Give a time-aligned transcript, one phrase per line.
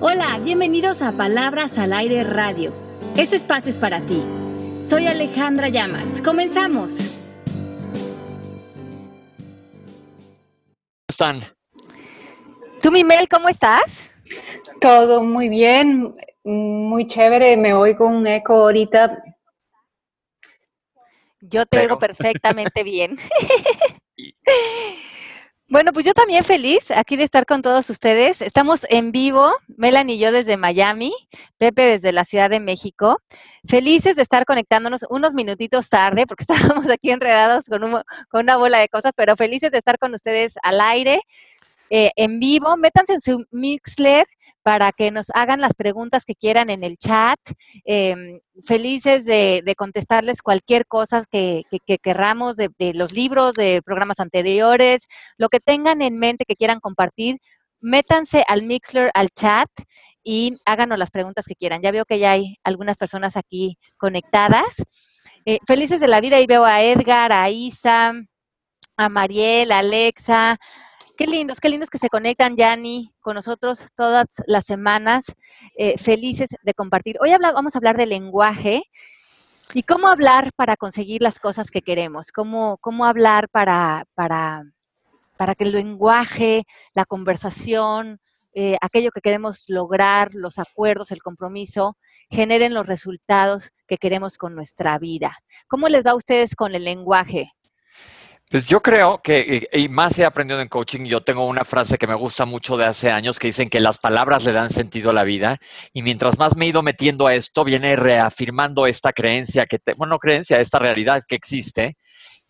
[0.00, 2.72] Hola, bienvenidos a Palabras al Aire Radio.
[3.16, 4.24] Este espacio es para ti.
[4.88, 6.22] Soy Alejandra Llamas.
[6.22, 7.18] Comenzamos.
[11.04, 11.40] ¿Cómo están?
[12.80, 14.12] ¿Tú, Mimel, cómo estás?
[14.80, 17.56] Todo muy bien, muy chévere.
[17.56, 19.20] Me oigo un eco ahorita.
[21.40, 23.18] Yo te oigo perfectamente bien.
[25.70, 28.40] Bueno, pues yo también feliz aquí de estar con todos ustedes.
[28.40, 31.12] Estamos en vivo, Melanie y yo desde Miami,
[31.58, 33.20] Pepe desde la Ciudad de México.
[33.66, 37.82] Felices de estar conectándonos unos minutitos tarde, porque estábamos aquí enredados con,
[38.30, 41.20] con una bola de cosas, pero felices de estar con ustedes al aire,
[41.90, 42.78] eh, en vivo.
[42.78, 44.26] Métanse en su Mixler
[44.68, 47.38] para que nos hagan las preguntas que quieran en el chat.
[47.86, 51.62] Em, felices de, contestarles cualquier cosa que,
[52.02, 55.06] querramos de, los libros, de programas anteriores,
[55.38, 57.38] lo que tengan en mente que quieran compartir.
[57.80, 59.70] Métanse al Mixler, al chat
[60.22, 61.80] y háganos las preguntas que quieran.
[61.80, 64.84] Ya veo que ya hay algunas personas aquí conectadas.
[65.46, 68.12] Eh, felices de la vida y veo a Edgar, a Isa,
[68.98, 70.58] a Mariel, a Alexa,
[71.16, 75.24] Qué lindos, qué lindos que se conectan, Yanni, con nosotros todas las semanas,
[75.76, 77.16] eh, felices de compartir.
[77.20, 78.82] Hoy vamos a hablar de lenguaje
[79.74, 84.64] y cómo hablar para conseguir las cosas que queremos, cómo, cómo hablar para, para,
[85.36, 86.64] para que el lenguaje,
[86.94, 88.20] la conversación,
[88.54, 91.96] eh, aquello que queremos lograr, los acuerdos, el compromiso,
[92.30, 95.38] generen los resultados que queremos con nuestra vida.
[95.68, 97.52] ¿Cómo les va a ustedes con el lenguaje?
[98.50, 102.06] Pues yo creo que, y más he aprendido en coaching, yo tengo una frase que
[102.06, 105.12] me gusta mucho de hace años que dicen que las palabras le dan sentido a
[105.12, 105.58] la vida
[105.92, 110.18] y mientras más me he ido metiendo a esto, viene reafirmando esta creencia, que bueno,
[110.18, 111.98] creencia, esta realidad que existe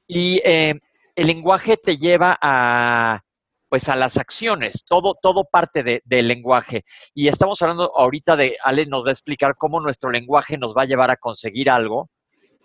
[0.07, 0.75] y eh,
[1.17, 3.21] el lenguaje te lleva a,
[3.69, 6.85] pues a las acciones, todo, todo parte del lenguaje.
[7.13, 10.83] Y estamos hablando ahorita de, Ale nos va a explicar cómo nuestro lenguaje nos va
[10.83, 12.09] a llevar a conseguir algo,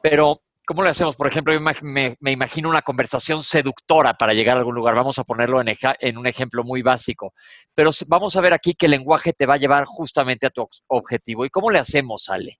[0.04, 1.16] pero ¿Cómo le hacemos?
[1.16, 4.96] Por ejemplo, me, imagino una conversación seductora para llegar a algún lugar.
[4.96, 7.34] Vamos a ponerlo en, un ejemplo muy básico.
[7.76, 11.46] Pero vamos a ver aquí qué lenguaje te va a llevar justamente a tu objetivo.
[11.46, 12.60] ¿Y cómo le hacemos, Ale?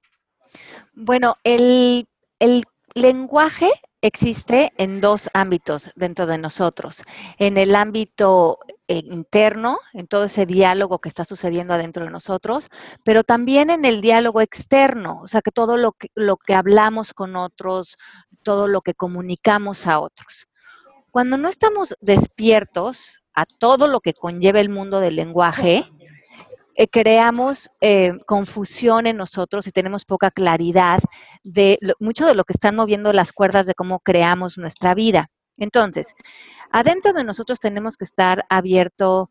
[0.94, 2.06] Bueno, el
[2.94, 3.72] lenguaje
[4.04, 7.02] existe en dos ámbitos dentro de nosotros.
[7.38, 8.60] En el ámbito
[8.90, 12.68] eh, interno, en todo ese diálogo que está sucediendo adentro de nosotros,
[13.06, 17.14] pero también en el diálogo externo, o sea, que todo lo que, lo que hablamos
[17.14, 17.96] con otros,
[18.44, 20.48] todo lo que comunicamos a otros.
[21.10, 25.90] Cuando no estamos despiertos a todo lo que conlleva el mundo del lenguaje,
[26.76, 31.00] eh, creamos eh, confusión en nosotros y tenemos poca claridad
[31.44, 35.30] de mucho de lo que están moviendo las cuerdas de cómo creamos nuestra vida.
[35.58, 36.14] Entonces,
[36.72, 39.28] adentro de nosotros tenemos que estar abiertos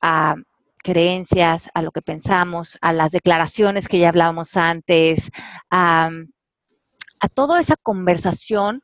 [0.00, 0.36] a
[0.84, 5.30] creencias, a lo que pensamos, a las declaraciones que ya hablábamos antes,
[5.70, 6.10] a,
[7.20, 8.82] a toda esa conversación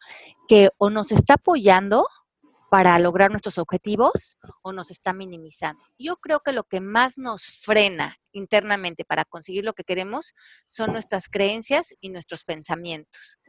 [0.49, 2.07] que o nos está apoyando
[2.71, 5.83] para lograr nuestros objetivos o nos está minimizando.
[5.99, 10.35] Yo creo que lo que más nos frena internamente para conseguir lo que queremos
[10.69, 13.41] son nuestras creencias y nuestros pensamientos.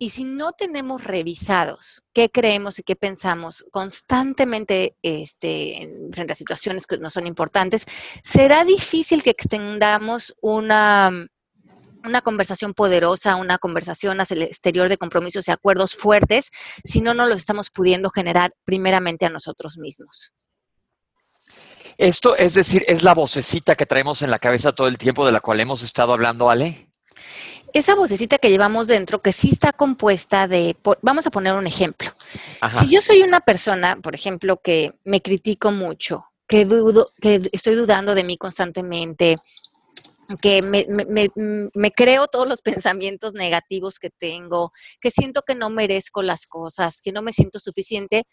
[0.00, 6.86] Y si no tenemos revisados qué creemos y qué pensamos constantemente este, frente a situaciones
[6.86, 7.86] que no son importantes,
[8.22, 11.28] será difícil que extendamos una
[12.08, 16.50] una conversación poderosa, una conversación hacia el exterior de compromisos y acuerdos fuertes,
[16.84, 20.34] si no, no los estamos pudiendo generar primeramente a nosotros mismos.
[21.98, 25.32] Esto, es decir, es la vocecita que traemos en la cabeza todo el tiempo de
[25.32, 26.88] la cual hemos estado hablando, Ale.
[27.72, 32.08] Esa vocecita que llevamos dentro, que sí está compuesta de, vamos a poner un ejemplo.
[32.78, 37.74] Si yo soy una persona, por ejemplo, que me critico mucho, que dudo, que estoy
[37.74, 39.36] dudando de mí constantemente,
[40.36, 40.86] que me,
[41.74, 47.00] me, creo todos los pensamientos negativos que tengo, que siento que no merezco las cosas,
[47.02, 48.24] que no me siento suficiente,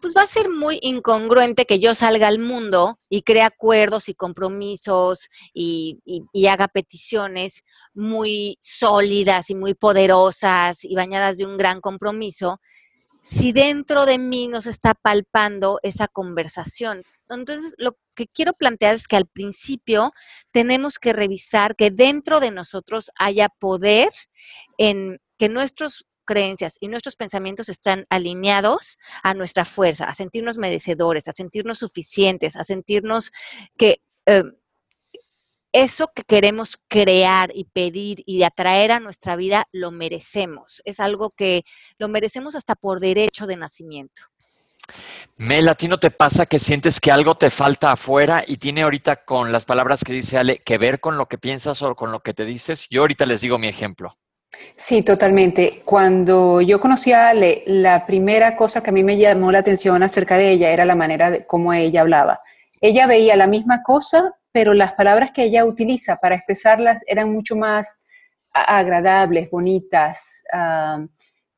[0.00, 4.14] pues va a ser muy incongruente que yo salga al mundo y cree acuerdos y
[4.14, 7.62] compromisos y, y, haga peticiones
[7.92, 12.60] muy sólidas y muy poderosas y bañadas de un gran compromiso,
[13.22, 17.02] si dentro de mí no se está palpando esa conversación.
[17.30, 20.12] Entonces, lo que quiero plantear es que al principio
[20.52, 24.10] tenemos que revisar que dentro de nosotros haya poder
[24.78, 31.26] en que nuestras creencias y nuestros pensamientos están alineados a nuestra fuerza, a sentirnos merecedores,
[31.26, 33.32] a sentirnos suficientes, a sentirnos
[33.76, 34.44] que eh,
[35.72, 40.82] eso que queremos crear y pedir y atraer a nuestra vida lo merecemos.
[40.84, 41.64] Es algo que
[41.98, 44.22] lo merecemos hasta por derecho de nacimiento.
[45.36, 48.82] Mel, ¿a ti no te pasa que sientes que algo te falta afuera y tiene
[48.82, 52.12] ahorita con las palabras que dice Ale que ver con lo que piensas o con
[52.12, 52.86] lo que te dices?
[52.90, 54.14] Yo ahorita les digo mi ejemplo.
[54.76, 55.80] Sí, totalmente.
[55.84, 60.02] Cuando yo conocí a Ale, la primera cosa que a mí me llamó la atención
[60.02, 62.40] acerca de ella era la manera de cómo ella hablaba.
[62.80, 67.56] Ella veía la misma cosa, pero las palabras que ella utiliza para expresarlas eran mucho
[67.56, 68.04] más
[68.52, 71.06] agradables, bonitas, uh,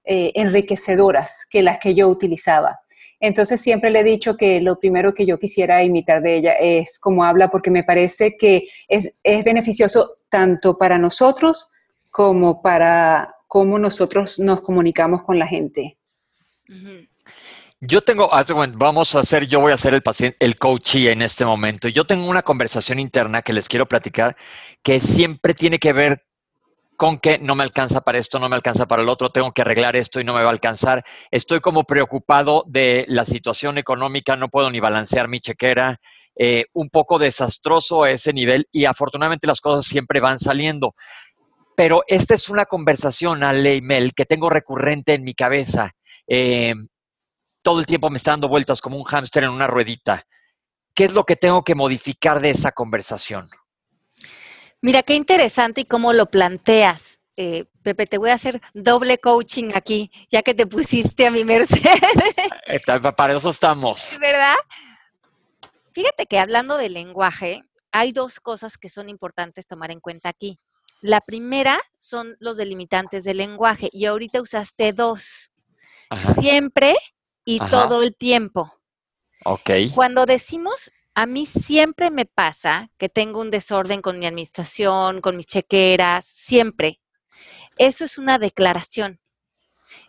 [0.05, 2.81] eh, enriquecedoras que las que yo utilizaba.
[3.23, 6.99] Entonces siempre le he dicho que lo primero que yo quisiera imitar de ella es
[6.99, 11.71] cómo habla, porque me parece que es, es beneficioso tanto para nosotros
[12.11, 15.97] como para cómo nosotros nos comunicamos con la gente.
[17.81, 18.29] Yo tengo,
[18.75, 21.87] vamos a hacer, yo voy a ser el paciente, el coachee en este momento.
[21.87, 24.37] Yo tengo una conversación interna que les quiero platicar
[24.83, 26.25] que siempre tiene que ver
[27.03, 29.63] con que no me alcanza para esto, no me alcanza para el otro, tengo que
[29.63, 31.03] arreglar esto y no me va a alcanzar.
[31.33, 35.97] Estoy como preocupado de la situación económica, no puedo ni balancear mi chequera,
[36.37, 40.95] eh, un poco desastroso ese nivel y afortunadamente las cosas siempre van saliendo.
[41.77, 45.91] Pero esta es una conversación, Ale y Mel, que tengo recurrente en mi cabeza.
[46.29, 46.75] Eh,
[47.63, 50.23] todo el tiempo me está dando vueltas como un hámster en una ruedita.
[50.95, 53.49] ¿Qué es lo que tengo que modificar de esa conversación?
[54.82, 57.20] Mira, qué interesante y cómo lo planteas.
[57.37, 61.44] Eh, Pepe, te voy a hacer doble coaching aquí, ya que te pusiste a mi
[61.44, 61.79] merced.
[63.17, 64.19] Para eso estamos.
[64.20, 64.56] ¿Verdad?
[65.93, 67.62] Fíjate que hablando del lenguaje,
[67.93, 70.58] hay dos cosas que son importantes tomar en cuenta aquí.
[71.00, 75.52] La primera son los delimitantes del lenguaje y ahorita usaste dos.
[76.40, 76.96] Siempre
[77.44, 78.75] y todo el tiempo.
[79.44, 79.70] Ok.
[79.94, 85.37] Cuando decimos a mí siempre me pasa que tengo un desorden con mi administración, con
[85.37, 87.00] mis chequeras, siempre.
[87.76, 89.20] Eso es una declaración.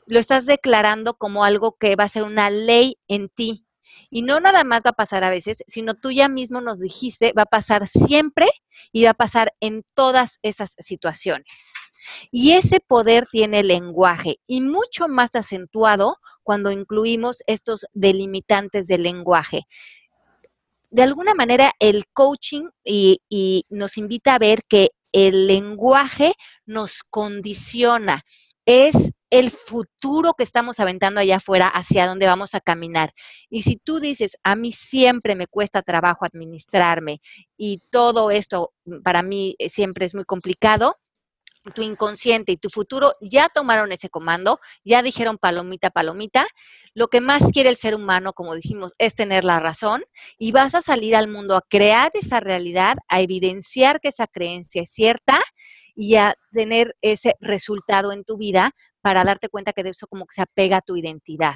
[0.08, 3.66] Lo estás declarando como algo que va a ser una ley en ti.
[4.10, 7.34] Y no nada más va a pasar a veces, sino tú ya mismo nos dijiste,
[7.38, 8.48] va a pasar siempre
[8.92, 11.74] y va a pasar en todas esas situaciones.
[12.32, 19.68] Y ese poder tiene lenguaje y mucho más acentuado cuando incluimos estos delimitantes del lenguaje
[20.94, 26.36] de alguna manera el coaching y, nos invita a ver que el lenguaje
[26.68, 28.22] nos condiciona,
[28.66, 33.12] es el futuro que estamos aventando allá afuera hacia dónde vamos a caminar.
[33.50, 37.20] Y si tú dices, a mí siempre me cuesta trabajo administrarme
[37.58, 38.72] y todo esto
[39.04, 40.94] para mí eh, siempre es muy complicado,
[41.72, 46.46] tu inconsciente y tu futuro ya tomaron ese comando, ya dijeron palomita, palomita.
[46.94, 50.04] Lo que más quiere el ser humano, como dijimos, es tener la razón
[50.38, 54.82] y vas a salir al mundo a crear esa realidad, a evidenciar que esa creencia
[54.82, 55.40] es cierta
[55.96, 58.72] y a tener ese resultado en tu vida
[59.02, 61.56] para darte cuenta que de eso como que se apega a tu identidad.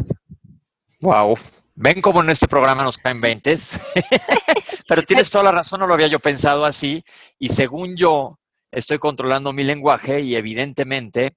[1.02, 1.38] Wow.
[1.76, 3.56] Ven como en este programa nos caen 20.
[4.88, 7.04] Pero tienes toda la razón, no lo había yo pensado así.
[7.38, 8.40] Y según yo,
[8.72, 11.34] estoy controlando mi lenguaje y evidentemente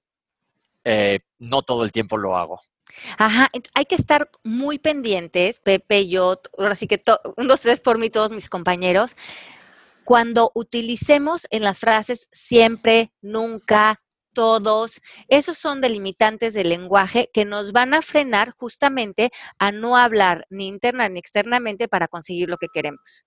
[0.83, 2.59] eh, no todo el tiempo lo hago.
[3.17, 7.01] Ajá, hay que estar muy pendientes, Pepe, yo, ahora sí que
[7.37, 9.15] un, dos, tres por mí, todos mis compañeros,
[10.03, 13.99] cuando utilicemos en las frases siempre, nunca,
[14.33, 19.29] todos, esos son delimitantes del lenguaje que nos van a frenar justamente
[19.59, 23.25] a no hablar ni interna ni externamente para conseguir lo que queremos.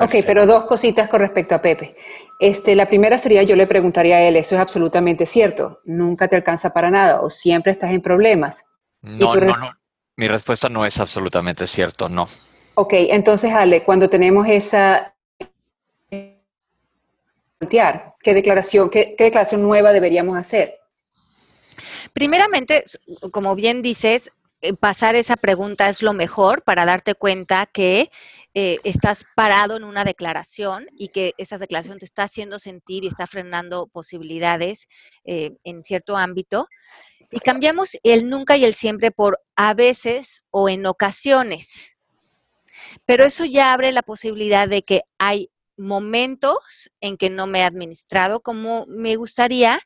[0.00, 1.94] Ok, pero dos cositas con respecto a Pepe.
[2.38, 5.78] Este, la primera sería, yo le preguntaría a él, ¿eso es absolutamente cierto?
[5.84, 8.64] ¿Nunca te alcanza para nada o siempre estás en problemas?
[9.02, 9.70] No, no, no.
[10.16, 12.26] Mi respuesta no es absolutamente cierto, no.
[12.76, 15.14] Ok, entonces Ale, cuando tenemos esa...
[18.22, 20.78] ¿Qué declaración, qué, qué declaración nueva deberíamos hacer?
[22.14, 22.84] Primeramente,
[23.32, 24.32] como bien dices,
[24.80, 28.10] pasar esa pregunta es lo mejor para darte cuenta que
[28.54, 33.08] eh, estás parado en una declaración y que esa declaración te está haciendo sentir y
[33.08, 34.88] está frenando posibilidades
[35.24, 36.68] eh, en cierto ámbito.
[37.30, 41.96] Y cambiamos el nunca y el siempre por a veces o en ocasiones.
[43.06, 47.64] Pero eso ya abre la posibilidad de que hay momentos en que no me he
[47.64, 49.80] administrado como me gustaría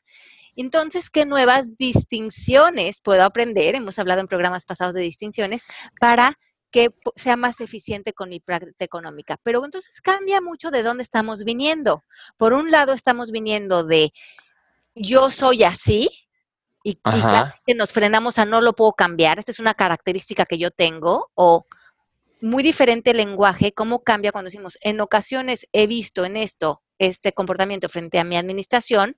[0.55, 3.75] entonces, ¿qué nuevas distinciones puedo aprender?
[3.75, 5.65] Hemos hablado en programas pasados de distinciones
[5.99, 6.37] para
[6.71, 9.37] que sea más eficiente con mi práctica económica.
[9.43, 12.03] Pero entonces cambia mucho de dónde estamos viniendo.
[12.37, 14.11] Por un lado, estamos viniendo de
[14.93, 16.09] yo soy así,
[16.85, 16.99] y,
[17.65, 21.31] que nos frenamos a no lo puedo cambiar, esta es una característica que yo tengo,
[21.33, 21.65] o
[22.41, 27.33] muy diferente el lenguaje, cómo cambia cuando decimos, en ocasiones he visto en esto este
[27.33, 29.17] comportamiento frente a mi administración,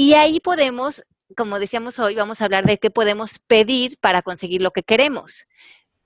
[0.00, 1.02] y ahí podemos,
[1.36, 5.44] como decíamos hoy, vamos a hablar de qué podemos pedir para conseguir lo que queremos.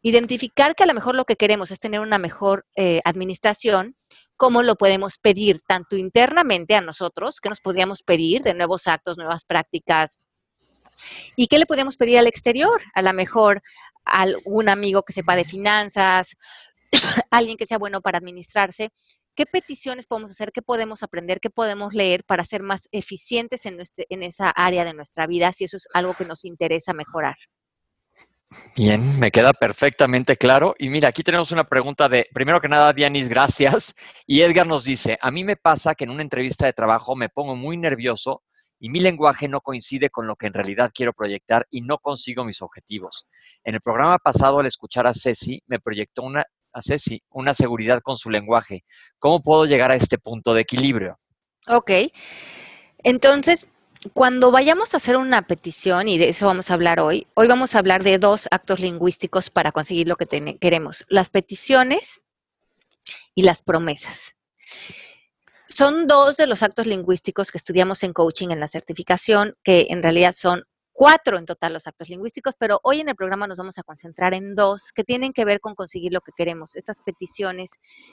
[0.02, 3.96] identificar que a lo mejor lo que queremos es tener una mejor eh, administración,
[4.36, 9.16] cómo lo podemos pedir tanto internamente a nosotros, que nos podríamos pedir de nuevos actos,
[9.16, 10.18] nuevas prácticas,
[11.36, 13.62] y qué le podemos pedir al exterior, a lo mejor
[14.04, 16.34] a algún amigo que sepa de finanzas,
[17.30, 18.90] alguien que sea bueno para administrarse.
[19.34, 20.52] ¿Qué peticiones podemos hacer?
[20.52, 21.40] ¿Qué podemos aprender?
[21.40, 25.76] ¿Qué podemos leer para ser más eficientes en, esa área de nuestra vida si eso
[25.76, 27.34] es algo que nos interesa mejorar?
[28.76, 30.76] Bien, me queda perfectamente claro.
[30.78, 33.94] Y mira, aquí tenemos una pregunta de, primero que nada, Dianis, gracias.
[34.24, 37.28] Y Edgar nos dice, a mí me pasa que en una entrevista de trabajo me
[37.28, 38.44] pongo muy nervioso
[38.78, 42.44] y mi lenguaje no coincide con lo que en realidad quiero proyectar y no consigo
[42.44, 43.26] mis objetivos.
[43.64, 48.00] En el programa pasado, al escuchar a Ceci, me proyectó una, a Ceci, una seguridad
[48.02, 48.84] con su lenguaje.
[49.18, 51.16] ¿Cómo puedo llegar a este punto de equilibrio?
[51.68, 51.90] Ok.
[53.02, 53.66] Entonces,
[54.12, 57.74] cuando vayamos a hacer una petición, y de eso vamos a hablar hoy, hoy vamos
[57.74, 60.26] a hablar de dos actos lingüísticos para conseguir lo que
[60.60, 62.20] queremos, las peticiones
[63.34, 64.34] y las promesas.
[65.66, 70.02] Son dos de los actos lingüísticos que estudiamos en coaching en la certificación, que en
[70.02, 70.64] realidad son
[70.94, 74.32] cuatro en total los actos lingüísticos, pero hoy en el programa nos vamos a concentrar
[74.32, 77.72] en dos que tienen que ver con conseguir lo que queremos, estas peticiones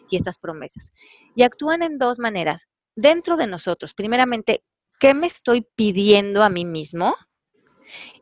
[0.09, 0.91] y estas promesas.
[1.35, 2.67] Y actúan en dos maneras.
[2.95, 4.63] Dentro de nosotros, primeramente,
[4.99, 7.15] ¿qué me estoy pidiendo a mí mismo?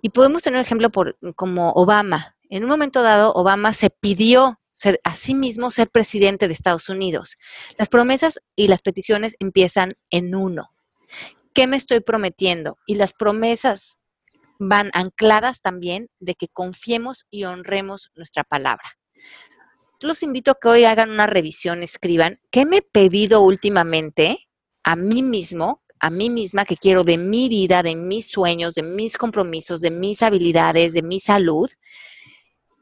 [0.02, 2.36] Y podemos tener un ejemplo por, como Obama.
[2.50, 6.90] En un momento dado, Obama se pidió ser a sí mismo ser presidente de Estados
[6.90, 7.38] Unidos.
[7.78, 10.72] Las promesas y las peticiones empiezan en uno.
[11.54, 12.78] ¿Qué me estoy prometiendo?
[12.86, 13.99] Y las promesas
[14.60, 18.98] van ancladas también de que confiemos y honremos nuestra palabra.
[20.02, 24.48] Los invito a que hoy hagan una revisión, escriban qué me he pedido últimamente
[24.84, 28.84] a mí mismo a mí misma que quiero de mi vida, de mis sueños, de
[28.84, 31.70] mis compromisos, de mis habilidades, de mi salud.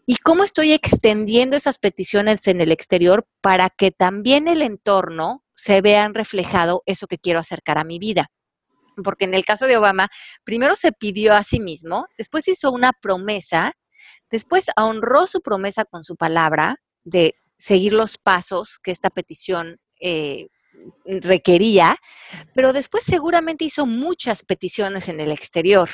[0.06, 5.82] Y cómo estoy extendiendo esas peticiones en el exterior para que también el entorno se
[5.82, 8.30] vean reflejado eso que quiero acercar a mi vida.
[9.04, 10.10] Porque en el caso de Obama,
[10.44, 13.74] primero se pidió a sí mismo, después hizo una promesa,
[14.32, 20.48] después honró su promesa con su palabra de seguir los pasos que esta petición eh,
[21.06, 21.98] requería,
[22.54, 25.90] pero después seguramente hizo muchas peticiones en el exterior.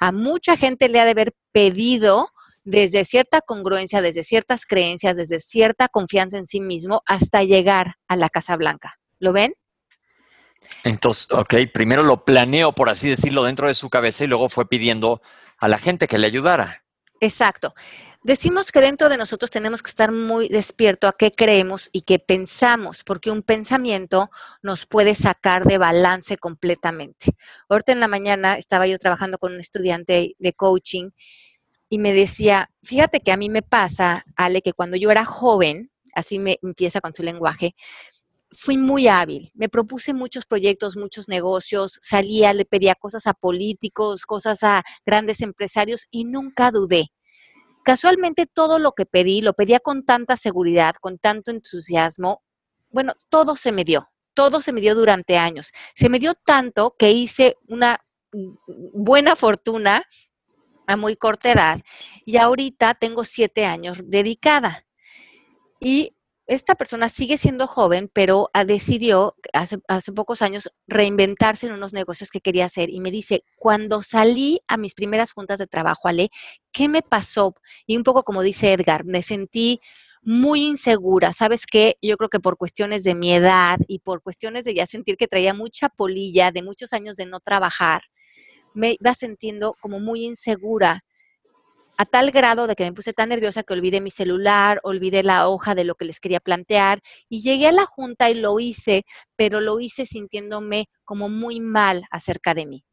[0.00, 2.30] A mucha gente le ha de haber pedido
[2.64, 8.16] desde cierta congruencia, desde ciertas creencias, desde cierta confianza en sí mismo, hasta llegar a
[8.16, 8.98] la Casa Blanca.
[9.18, 9.54] ¿Lo ven?
[10.84, 14.68] Entonces, ok, primero lo planeó, por así decirlo, dentro de su cabeza y luego fue
[14.68, 15.22] pidiendo
[15.58, 16.84] a la gente que le ayudara.
[17.20, 17.74] Exacto.
[18.24, 22.20] Decimos que dentro de nosotros tenemos que estar muy despierto a qué creemos y qué
[22.20, 24.30] pensamos, porque un pensamiento
[24.62, 27.32] nos puede sacar de balance completamente.
[27.68, 31.10] Ahorita en la mañana estaba yo trabajando con un estudiante de coaching
[31.88, 35.90] y me decía, fíjate que a mí me pasa, Ale, que cuando yo era joven,
[36.14, 37.74] así me empieza con su lenguaje,
[38.52, 44.26] fui muy hábil, me propuse muchos proyectos, muchos negocios, salía, le pedía cosas a políticos,
[44.26, 47.10] cosas a grandes empresarios y nunca dudé
[47.82, 52.42] Casualmente todo lo que pedí, lo pedía con tanta seguridad, con tanto entusiasmo.
[52.90, 55.72] Bueno, todo se me dio, todo se me dio durante años.
[55.94, 57.98] Se me dio tanto que hice una
[58.94, 60.04] buena fortuna
[60.86, 61.80] a muy corta edad
[62.24, 64.86] y ahorita tengo siete años dedicada.
[65.80, 66.14] Y
[66.54, 72.30] esta persona sigue siendo joven, pero decidió hace, hace, pocos años reinventarse en unos negocios
[72.30, 72.90] que quería hacer.
[72.90, 76.30] Y me dice, cuando salí a mis primeras juntas de trabajo, Ale,
[76.72, 77.54] ¿qué me pasó?
[77.86, 79.80] Y un poco como dice Edgar, me sentí
[80.22, 81.32] muy insegura.
[81.32, 81.96] ¿Sabes qué?
[82.00, 85.28] Yo creo que por cuestiones de mi edad y por cuestiones de ya sentir que
[85.28, 88.02] traía mucha polilla, de muchos años de no trabajar,
[88.74, 91.04] me iba sintiendo como muy insegura
[92.02, 95.48] a tal grado de que me puse tan nerviosa que olvidé mi celular, olvidé la
[95.48, 99.04] hoja de lo que les quería plantear y llegué a la junta y lo hice,
[99.36, 102.84] pero lo hice sintiéndome como muy mal acerca de mí.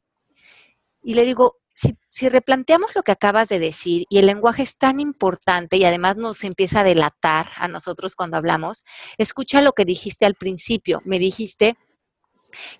[1.01, 4.77] Y le digo, si, si, replanteamos lo que acabas de decir y el lenguaje es
[4.77, 8.83] tan importante y además nos empieza a delatar a nosotros cuando hablamos,
[9.17, 11.01] escucha lo que dijiste al principio.
[11.03, 11.77] Me dijiste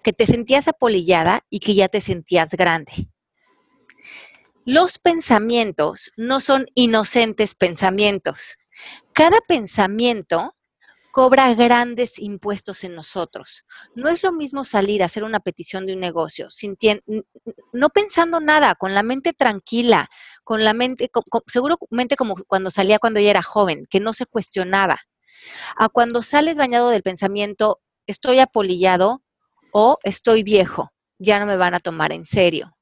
[0.04, 3.10] que te sentías apolillada y que ya te sentías grande.
[4.66, 8.58] Los pensamientos no son inocentes pensamientos.
[9.14, 10.54] Cada pensamiento
[11.12, 13.66] cobra grandes impuestos en nosotros.
[13.96, 16.50] No es lo mismo salir a hacer una petición de un negocio,
[17.74, 20.10] no pensando nada, con la mente tranquila,
[20.44, 21.10] con la mente,
[21.48, 25.00] seguramente como cuando salía cuando ella era joven, que no se cuestionaba,
[25.78, 29.24] a cuando sales bañado del pensamiento, estoy apolillado
[29.72, 32.76] o estoy viejo, ya no me van a tomar en serio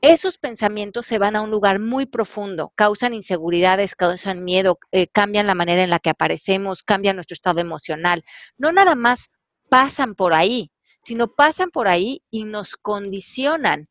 [0.00, 5.46] esos pensamientos se van a un lugar muy profundo, causan inseguridades, causan miedo, eh, cambian
[5.46, 8.24] la manera en la que aparecemos, cambian nuestro estado emocional.
[8.56, 9.30] No nada más
[9.68, 13.88] pasan por ahí, sino pasan por ahí y nos condicionan.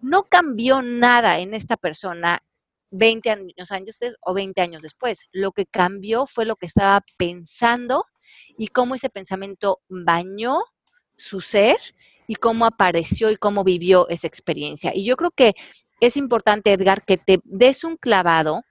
[0.00, 2.42] No cambió nada en esta persona
[2.90, 5.28] 20 años antes o 20 años después.
[5.32, 8.04] Lo que cambió fue lo que estaba pensando
[8.58, 10.60] y cómo ese pensamiento bañó
[11.16, 11.76] su ser
[12.30, 14.92] y cómo apareció y cómo vivió esa experiencia.
[14.94, 15.54] Y yo creo que
[15.98, 18.62] es importante, Edgar, que te des un clavado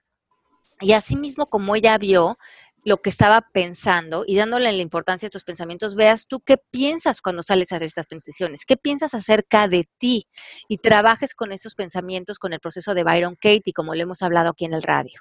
[0.80, 2.38] y así mismo como ella vio
[2.86, 7.20] lo que estaba pensando y dándole la importancia a estos pensamientos, veas tú qué piensas
[7.20, 10.26] cuando sales a hacer estas peticiones, qué piensas acerca de ti
[10.66, 14.48] y trabajes con esos pensamientos con el proceso de Byron Katie, como lo hemos hablado
[14.48, 15.20] aquí en el radio.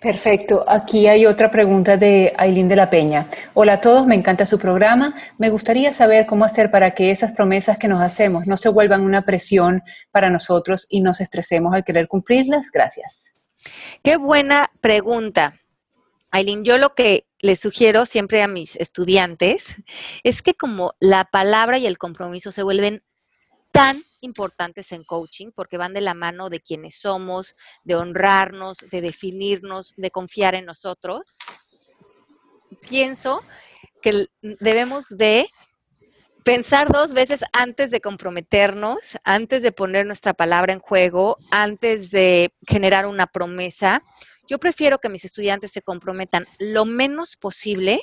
[0.00, 0.64] Perfecto.
[0.68, 3.26] Aquí hay otra pregunta de Aileen de la Peña.
[3.54, 5.14] Hola a todos, me encanta su programa.
[5.38, 9.02] Me gustaría saber cómo hacer para que esas promesas que nos hacemos no se vuelvan
[9.02, 9.82] una presión
[10.12, 12.70] para nosotros y nos estresemos al querer cumplirlas.
[12.70, 13.36] Gracias.
[14.02, 15.54] Qué buena pregunta.
[16.30, 19.76] Aileen, yo lo que les sugiero siempre a mis estudiantes
[20.22, 23.02] es que como la palabra y el compromiso se vuelven
[23.72, 29.00] tan importantes en coaching porque van de la mano de quienes somos, de honrarnos, de
[29.00, 31.38] definirnos, de confiar en nosotros.
[32.88, 33.40] Pienso
[34.02, 35.48] que debemos de
[36.44, 42.54] pensar dos veces antes de comprometernos, antes de poner nuestra palabra en juego, antes de
[42.66, 44.02] generar una promesa.
[44.48, 48.00] Yo prefiero que mis estudiantes se comprometan lo menos posible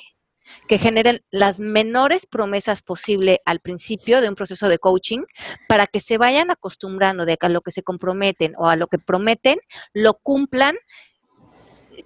[0.68, 5.24] que generen las menores promesas posible al principio de un proceso de coaching
[5.68, 8.86] para que se vayan acostumbrando de que a lo que se comprometen o a lo
[8.86, 9.58] que prometen
[9.92, 10.76] lo cumplan,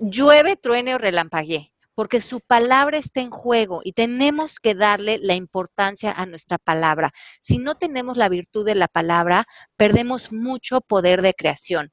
[0.00, 5.34] llueve, truene o relampaguee, porque su palabra está en juego y tenemos que darle la
[5.34, 7.12] importancia a nuestra palabra.
[7.40, 11.90] Si no tenemos la virtud de la palabra, perdemos mucho poder de creación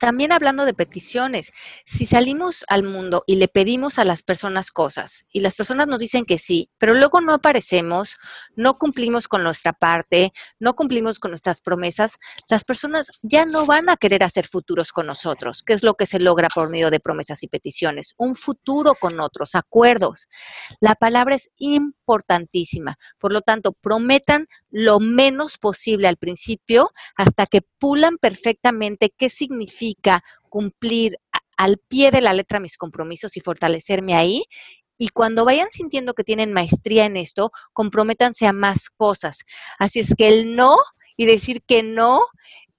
[0.00, 1.52] también hablando de peticiones,
[1.84, 5.98] si salimos al mundo y le pedimos a las personas cosas y las personas nos
[5.98, 8.16] dicen que sí, pero luego no aparecemos,
[8.56, 12.16] no cumplimos con nuestra parte, no cumplimos con nuestras promesas,
[12.48, 16.06] las personas ya no van a querer hacer futuros con nosotros, que es lo que
[16.06, 20.28] se logra por medio de promesas y peticiones, un futuro con otros, acuerdos.
[20.80, 27.62] La palabra es importantísima, por lo tanto, prometan lo menos posible al principio hasta que
[27.78, 31.18] pulan perfectamente qué significa cumplir
[31.56, 34.44] al pie de la letra mis compromisos y fortalecerme ahí.
[34.96, 39.44] Y cuando vayan sintiendo que tienen maestría en esto, comprométanse a más cosas.
[39.78, 40.76] Así es que el no
[41.16, 42.26] y decir que no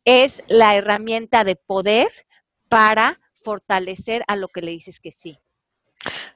[0.06, 2.08] es la herramienta de poder
[2.70, 5.38] para fortalecer a lo que le dices que sí.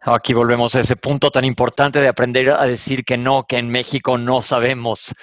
[0.08, 3.72] Aquí volvemos a ese punto tan importante de aprender a decir que no, que en
[3.72, 5.16] México no sabemos.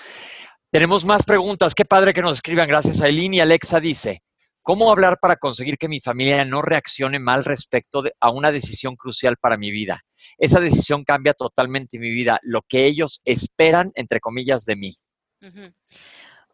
[0.71, 1.73] Tenemos más preguntas.
[1.73, 2.67] Qué padre que nos escriban.
[2.67, 3.35] Gracias, Aileen.
[3.35, 4.25] Y Alexa dice,
[4.61, 9.37] ¿cómo hablar para conseguir que mi familia no reaccione mal respecto a una decisión crucial
[9.41, 10.01] para mi vida?
[10.37, 14.97] Esa decisión cambia totalmente mi vida, lo que ellos esperan, entre comillas, de mí.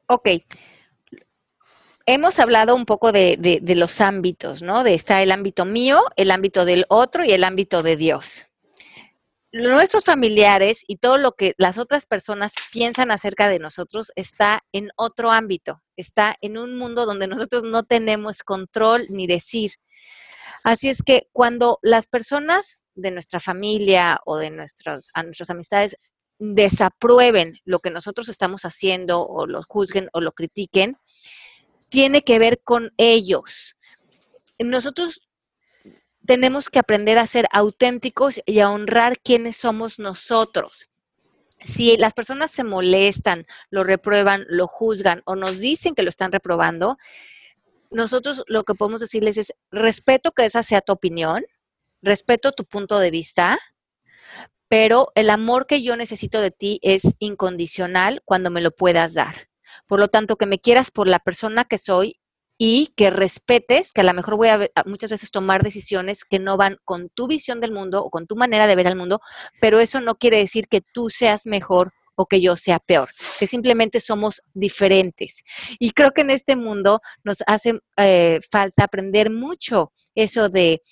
[0.07, 0.29] Ok
[2.09, 4.83] hemos hablado un poco de, los ámbitos, ¿no?
[4.83, 8.49] De está el ámbito mío, el ámbito del otro y el ámbito de Dios.
[9.53, 14.89] Nuestros familiares y todo lo que las otras personas piensan acerca de nosotros está en
[14.97, 19.73] otro ámbito, está en un mundo donde nosotros no tenemos control ni decir.
[20.65, 25.97] Así es que cuando las personas de nuestra familia o de nuestros, a nuestras amistades
[26.39, 30.97] desaprueben lo que nosotros estamos haciendo o lo juzguen o lo critiquen,
[31.89, 33.77] tiene que ver con ellos.
[34.59, 35.29] Nosotros
[36.27, 40.91] tenemos que aprender a ser auténticos y a honrar quiénes somos nosotros.
[41.59, 46.31] Si las personas se molestan, lo reprueban, lo juzgan o nos dicen que lo están
[46.31, 46.99] reprobando,
[47.91, 51.45] nosotros lo que podemos decirles es, respeto que esa sea tu opinión,
[52.03, 53.59] respeto tu punto de vista,
[54.69, 59.48] pero el amor que yo necesito de ti es incondicional cuando me lo puedas dar.
[59.89, 62.21] Por lo tanto, que me quieras por la persona que soy
[62.59, 66.57] y que respetes, que a lo mejor voy a, muchas veces tomar decisiones que no
[66.57, 69.21] van con tu visión del mundo o con tu manera de ver al mundo,
[69.61, 73.47] pero eso no quiere decir que tú seas mejor o que yo sea peor, que
[73.47, 75.45] simplemente somos diferentes.
[75.79, 80.83] Y creo que en este mundo nos hace eh, falta aprender mucho eso de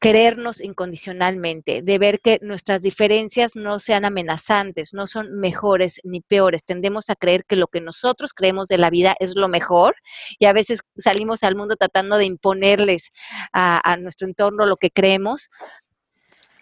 [0.00, 6.64] querernos incondicionalmente, de ver que nuestras diferencias no sean amenazantes, no son mejores ni peores.
[6.64, 9.96] Tendemos a creer que lo que nosotros creemos de la vida es lo mejor
[10.38, 13.10] y a veces salimos al mundo tratando de imponerles
[13.52, 15.50] a, nuestro entorno lo que creemos.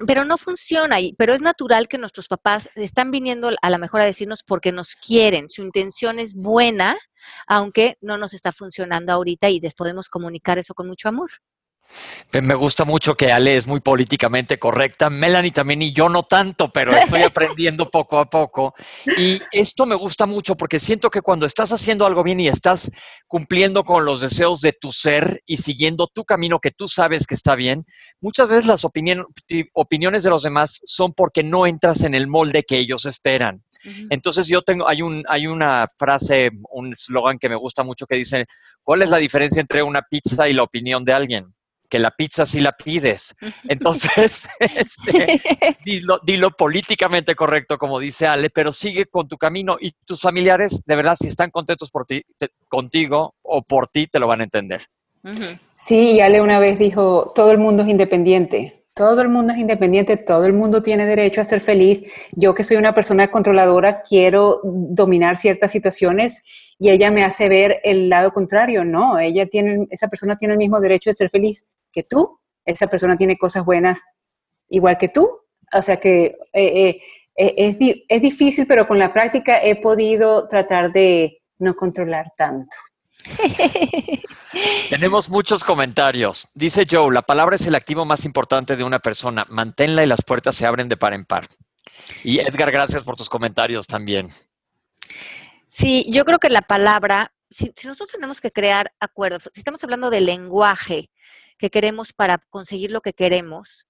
[0.07, 4.05] pero no funciona, pero es natural que nuestros papás están viniendo a lo mejor a
[4.05, 6.97] decirnos porque nos quieren, su intención es buena,
[7.47, 11.31] aunque no nos está funcionando ahorita y les podemos comunicar eso con mucho amor.
[12.33, 16.71] Me gusta mucho que Ale es muy políticamente correcta, Melanie también y yo no tanto,
[16.73, 18.75] pero estoy aprendiendo poco a poco.
[19.19, 22.91] Y esto me gusta mucho porque siento que cuando estás haciendo algo bien y estás
[23.27, 27.35] cumpliendo con los deseos de tu ser y siguiendo tu camino que tú sabes que
[27.35, 27.85] está bien,
[28.21, 32.79] muchas veces las opiniones de los demás son porque no entras en el molde que
[32.79, 33.63] ellos esperan.
[34.11, 38.17] Entonces yo tengo, hay, un, hay una frase, un eslogan que me gusta mucho que
[38.17, 38.47] dice,
[38.83, 41.53] ¿cuál es la diferencia entre una pizza y la opinión de alguien?
[41.93, 43.37] Que la pizza sí la pides.
[43.69, 45.43] Entonces, este,
[45.85, 50.97] dilo, políticamente correcto, como dice Ale, pero sigue con tu camino y tus familiares, de
[50.97, 52.25] verdad, si están contentos por ti,
[52.67, 54.87] contigo o por ti, te lo van a entender.
[55.75, 58.87] Sí, Ale una vez dijo, todo el mundo es independiente.
[58.95, 62.05] Todo el mundo es independiente, todo el mundo tiene derecho a ser feliz.
[62.35, 66.43] Yo que soy una persona controladora, quiero dominar ciertas situaciones
[66.79, 68.83] y ella me hace ver el lado contrario.
[68.83, 72.87] No, ella tiene, esa persona tiene el mismo derecho de ser feliz que tú, esa
[72.87, 74.03] persona tiene cosas buenas
[74.69, 75.29] igual que tú.
[75.73, 77.01] O sea que eh,
[77.37, 77.77] eh, es,
[78.09, 82.77] es difícil, pero con la práctica he podido tratar de no controlar tanto.
[84.91, 86.49] Tenemos muchos comentarios.
[86.55, 89.47] Dice Joe, la palabra es el activo más importante de una persona.
[89.49, 91.47] Manténla y las puertas se abren de par en par.
[92.25, 94.29] Y Edgar, gracias por tus comentarios también.
[95.69, 99.83] Sí, yo creo que la palabra, si, si nosotros tenemos que crear acuerdos, si estamos
[99.85, 101.11] hablando de lenguaje,
[101.63, 103.87] que queremos para conseguir lo que queremos,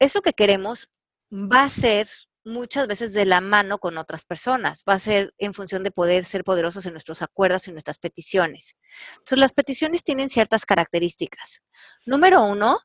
[0.00, 0.90] eso que queremos
[1.32, 2.08] va a ser
[2.44, 6.24] muchas veces de la mano con otras personas, va a ser en función de poder
[6.24, 8.74] ser poderosos en nuestros acuerdos y nuestras peticiones.
[9.12, 11.62] Entonces, las peticiones tienen ciertas características.
[12.04, 12.80] Número uno,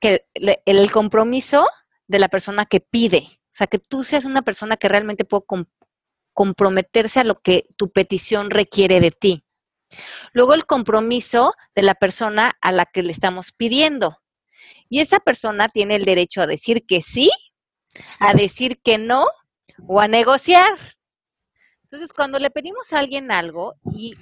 [0.00, 1.68] que el compromiso
[2.08, 5.44] de la persona que pide, o sea, que tú seas una persona que realmente puede
[6.32, 9.44] comprometerse a lo que tu petición requiere de ti.
[10.32, 14.18] Luego el compromiso de la persona a la que le estamos pidiendo.
[14.88, 17.30] Y esa persona tiene el derecho a decir que sí,
[18.18, 19.26] a decir que no
[19.86, 20.76] o a negociar.
[21.82, 24.14] Entonces, cuando le pedimos a alguien algo, y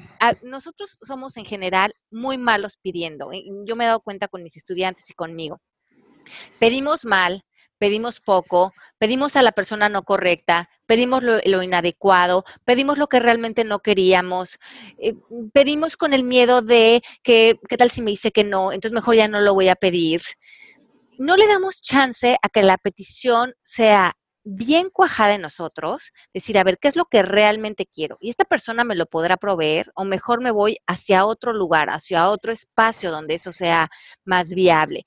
[0.42, 3.30] nosotros somos en general muy malos pidiendo,
[3.64, 5.60] yo me he dado cuenta con mis estudiantes y conmigo.
[6.60, 7.42] Pedimos mal,
[7.78, 13.64] pedimos poco, pedimos a la persona no correcta, pedimos lo, inadecuado, pedimos lo que realmente
[13.64, 14.58] no queríamos,
[14.98, 15.14] eh,
[15.52, 18.72] pedimos con el miedo de que, ¿qué tal si me dice que no?
[18.72, 20.22] Entonces mejor ya no lo voy a pedir.
[21.18, 24.16] No le damos chance a que la petición sea
[24.48, 28.16] bien cuajada en nosotros, decir, a ver, ¿qué es lo que realmente quiero?
[28.20, 32.30] Y esta persona me lo podrá proveer o mejor me voy hacia otro lugar, hacia
[32.30, 33.90] otro espacio donde eso sea
[34.24, 35.04] más viable.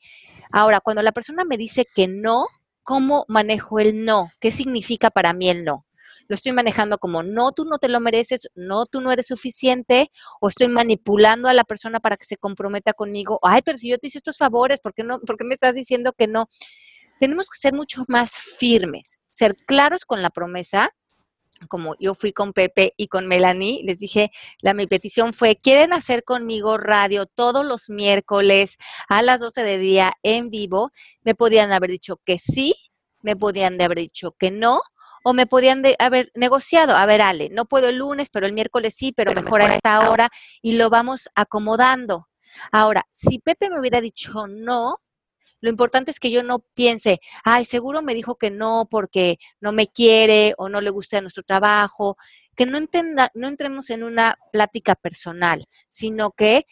[0.51, 2.47] Ahora, cuando la persona me dice que no,
[2.89, 4.31] ¿cómo manejo el no?
[4.39, 5.85] ¿Qué significa para mí el no?
[6.27, 10.09] Lo estoy manejando como no, tú no te lo mereces, no, tú no eres suficiente,
[10.41, 13.39] o estoy manipulando a la persona para que se comprometa conmigo.
[13.43, 15.75] Ay, pero si yo te hice estos favores, ¿por qué, no, ¿por qué me estás
[15.75, 16.49] diciendo que no?
[17.19, 20.91] Tenemos que ser mucho más firmes, ser claros con la promesa
[21.67, 25.93] como yo fui con Pepe y con Melanie, les dije, la mi petición fue, ¿quieren
[25.93, 30.91] hacer conmigo radio todos los miércoles a las 12 de día en vivo?
[31.23, 32.75] Me podían haber dicho que sí,
[33.21, 34.81] me podían haber dicho que no,
[35.23, 38.95] o me podían haber negociado, a ver, Ale, no puedo el lunes, pero el miércoles
[38.95, 40.29] sí, pero mejor a esta hora,
[40.61, 42.27] y lo vamos acomodando.
[42.71, 44.97] Ahora, si Pepe me hubiera dicho no,
[45.61, 49.71] lo importante es que yo no piense, ay, seguro me dijo que no porque no
[49.71, 52.17] me quiere o no le gusta nuestro trabajo,
[52.55, 56.65] que no, entenda, no entremos en una plática personal, sino que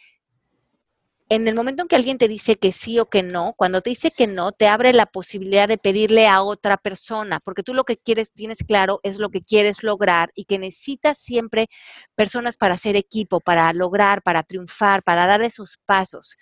[1.30, 3.90] en el momento en que alguien te dice que sí o que no, cuando te
[3.90, 7.84] dice que no, te abre la posibilidad de pedirle a otra persona, porque tú lo
[7.84, 11.68] que quieres, tienes claro, es lo que quieres lograr y que necesitas siempre
[12.14, 16.38] personas para hacer equipo, para lograr, para triunfar, para dar esos pasos.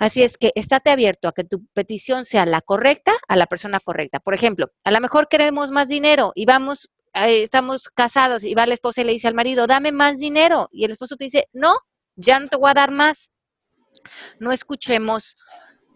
[0.00, 3.80] Así es que estate abierto a que tu petición sea la correcta a la persona
[3.80, 4.18] correcta.
[4.18, 8.66] Por ejemplo, a lo mejor queremos más dinero y vamos, eh, estamos casados y va
[8.66, 10.70] la esposa y le dice al marido, dame más dinero.
[10.72, 11.74] Y el esposo te dice, no,
[12.16, 13.30] ya no te voy a dar más.
[14.38, 15.36] No escuchemos,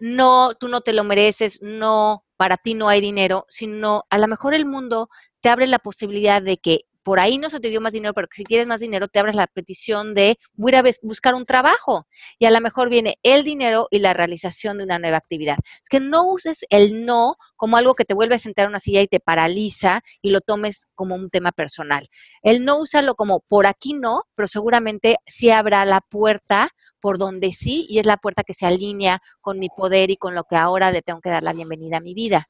[0.00, 4.28] no, tú no te lo mereces, no, para ti no hay dinero, sino a lo
[4.28, 5.08] mejor el mundo
[5.40, 8.26] te abre la posibilidad de que por ahí no se te dio más dinero, pero
[8.26, 12.06] que si quieres más dinero te abres la petición de voy a buscar un trabajo
[12.38, 15.58] y a lo mejor viene el dinero y la realización de una nueva actividad.
[15.82, 18.80] Es que no uses el no como algo que te vuelve a sentar en una
[18.80, 22.06] silla y te paraliza y lo tomes como un tema personal.
[22.42, 27.52] El no úsalo como por aquí no, pero seguramente sí habrá la puerta por donde
[27.52, 30.56] sí y es la puerta que se alinea con mi poder y con lo que
[30.56, 32.48] ahora le tengo que dar la bienvenida a mi vida.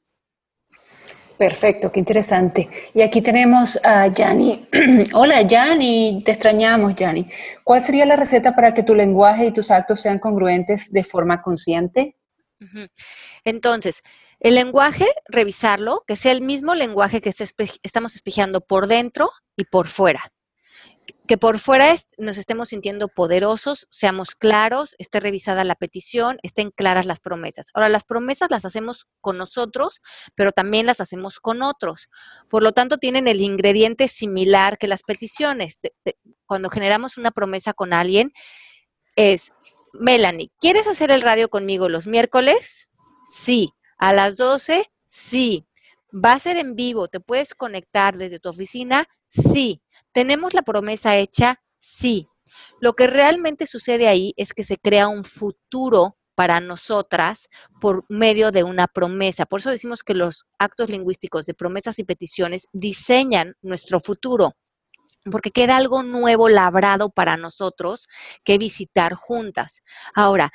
[1.37, 2.69] Perfecto, qué interesante.
[2.93, 4.65] Y aquí tenemos a Yanni.
[5.13, 7.25] Hola, Yanni, te extrañamos, Yanni.
[7.63, 11.41] ¿Cuál sería la receta para que tu lenguaje y tus actos sean congruentes de forma
[11.41, 12.15] consciente?
[13.43, 14.01] Entonces,
[14.39, 17.33] el lenguaje, revisarlo, que sea el mismo lenguaje que
[17.83, 20.31] estamos espejeando por dentro y por fuera
[21.27, 27.05] que por fuera nos estemos sintiendo poderosos, seamos claros, esté revisada la petición, estén claras
[27.05, 27.67] las promesas.
[27.73, 30.01] Ahora, las promesas las hacemos con nosotros,
[30.35, 32.09] pero también las hacemos con otros.
[32.49, 35.79] Por lo tanto, tienen el ingrediente similar que las peticiones.
[36.45, 38.31] cuando generamos una promesa con alguien,
[39.15, 39.53] es,
[39.99, 42.89] Melanie, ¿quieres hacer el radio conmigo los miércoles?
[43.31, 43.69] Sí.
[43.97, 45.65] A las 12, sí.
[46.13, 47.07] ¿Va a ser en vivo?
[47.07, 49.07] ¿Te puedes conectar desde tu oficina?
[49.27, 49.81] Sí.
[50.15, 51.61] ¿Tenemos la promesa hecha?
[51.77, 52.29] Sí.
[52.79, 57.49] Lo que realmente sucede ahí es que se crea un futuro para nosotras
[57.81, 59.45] por medio de una promesa.
[59.45, 64.53] Por eso decimos que los actos lingüísticos de promesas y peticiones diseñan nuestro futuro,
[65.29, 68.07] porque queda algo nuevo labrado para nosotros
[68.45, 69.81] que visitar juntas.
[70.13, 70.53] Ahora,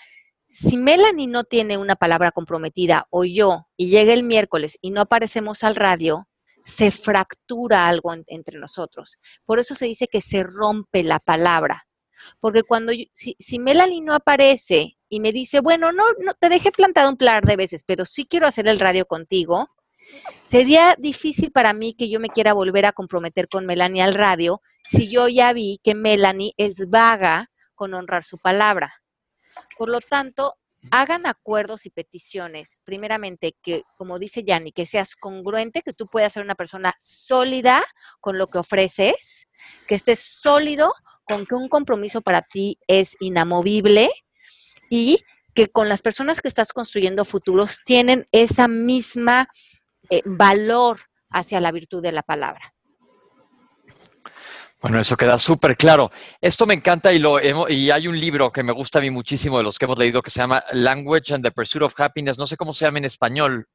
[0.49, 5.03] si Melanie no tiene una palabra comprometida o yo y llega el miércoles y no
[5.03, 6.30] aparecemos al radio,
[6.65, 9.19] se fractura algo entre nosotros.
[9.45, 11.87] Por eso se dice que se rompe la palabra.
[12.39, 17.11] Porque cuando, si, Melanie no aparece y me dice, bueno, no, no, te dejé plantado
[17.11, 19.69] un par de veces, pero sí quiero hacer el radio contigo,
[20.45, 24.61] sería difícil para mí que yo me quiera volver a comprometer con Melanie al radio
[24.85, 28.95] si yo ya vi que Melanie es vaga con honrar su palabra.
[29.79, 30.57] Por lo tanto,
[30.91, 36.33] hagan acuerdos y peticiones, primeramente que, como dice Yanni, que seas congruente, que tú puedas
[36.33, 37.83] ser una persona sólida
[38.21, 39.49] con lo que ofreces,
[39.87, 40.93] que estés sólido
[41.25, 44.11] con que un compromiso para ti es inamovible
[44.89, 45.19] y
[45.55, 49.49] que con las personas que estás construyendo futuros tienen esa misma
[50.09, 52.75] eh, valor hacia la virtud de la palabra.
[54.81, 56.11] Bueno, eso queda súper claro.
[56.41, 57.39] Esto me encanta y, lo
[57.69, 60.23] y hay un libro que me gusta a mí muchísimo de los que hemos leído
[60.23, 62.39] que se llama Language and the Pursuit of Happiness.
[62.39, 63.69] No sé cómo se llama en español.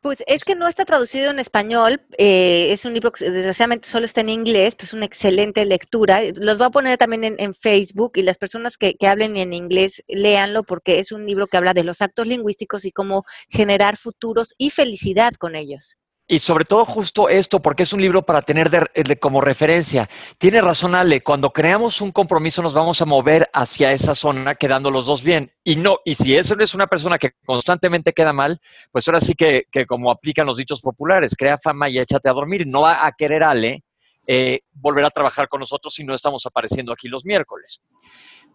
[0.00, 4.06] Pues es que no está traducido en español, eh, es un libro que desgraciadamente solo
[4.06, 6.20] está en inglés, pues una excelente lectura.
[6.36, 10.04] Los voy a poner también en, Facebook y las personas que, que, hablen en inglés,
[10.06, 14.54] léanlo porque es un libro que habla de los actos lingüísticos y cómo generar futuros
[14.56, 15.98] y felicidad con ellos.
[16.30, 20.10] Y sobre todo justo esto, porque es un libro para tener de, como referencia.
[20.36, 24.90] Tiene razón Ale, cuando creamos un compromiso nos vamos a mover hacia esa zona quedando
[24.90, 25.50] los dos bien.
[25.64, 28.60] Y no, y si eso es una persona que constantemente queda mal,
[28.92, 32.34] pues ahora sí que, que como aplican los dichos populares, crea fama y échate a
[32.34, 32.66] dormir.
[32.66, 33.82] No va a querer Ale
[34.26, 37.86] eh, volver a trabajar con nosotros si no estamos apareciendo aquí los miércoles.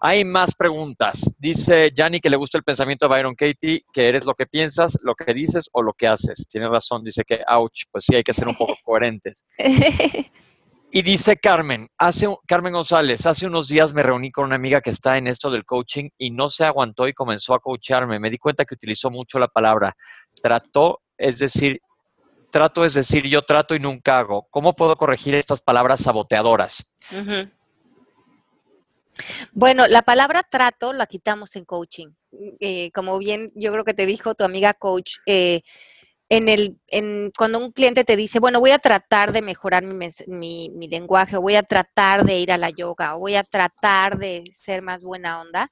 [0.05, 1.33] Hay más preguntas.
[1.37, 4.99] Dice Yanni que le gusta el pensamiento de Byron Katie, que eres lo que piensas,
[5.01, 6.45] lo que dices o lo que haces.
[6.49, 9.45] Tiene razón, dice que, ouch, pues sí, hay que ser un poco coherentes.
[10.91, 14.89] Y dice Carmen, hace, Carmen González, hace unos días me reuní con una amiga que
[14.89, 18.19] está en esto del coaching y no se aguantó y comenzó a coacharme.
[18.19, 19.95] Me di cuenta que utilizó mucho la palabra
[20.41, 21.79] trató, es decir,
[22.51, 24.47] trato es decir yo trato y nunca hago.
[24.51, 26.91] ¿Cómo puedo corregir estas palabras saboteadoras?
[29.51, 32.07] Bueno, la palabra trato la quitamos en coaching.
[32.59, 35.61] Eh, como bien yo creo que te dijo tu amiga coach, eh,
[36.29, 40.69] en el, en, cuando un cliente te dice, bueno, voy a tratar de mejorar mi,
[40.69, 44.43] mi, lenguaje, voy a tratar de ir a la yoga, o voy a tratar de
[44.51, 45.69] ser más buena onda,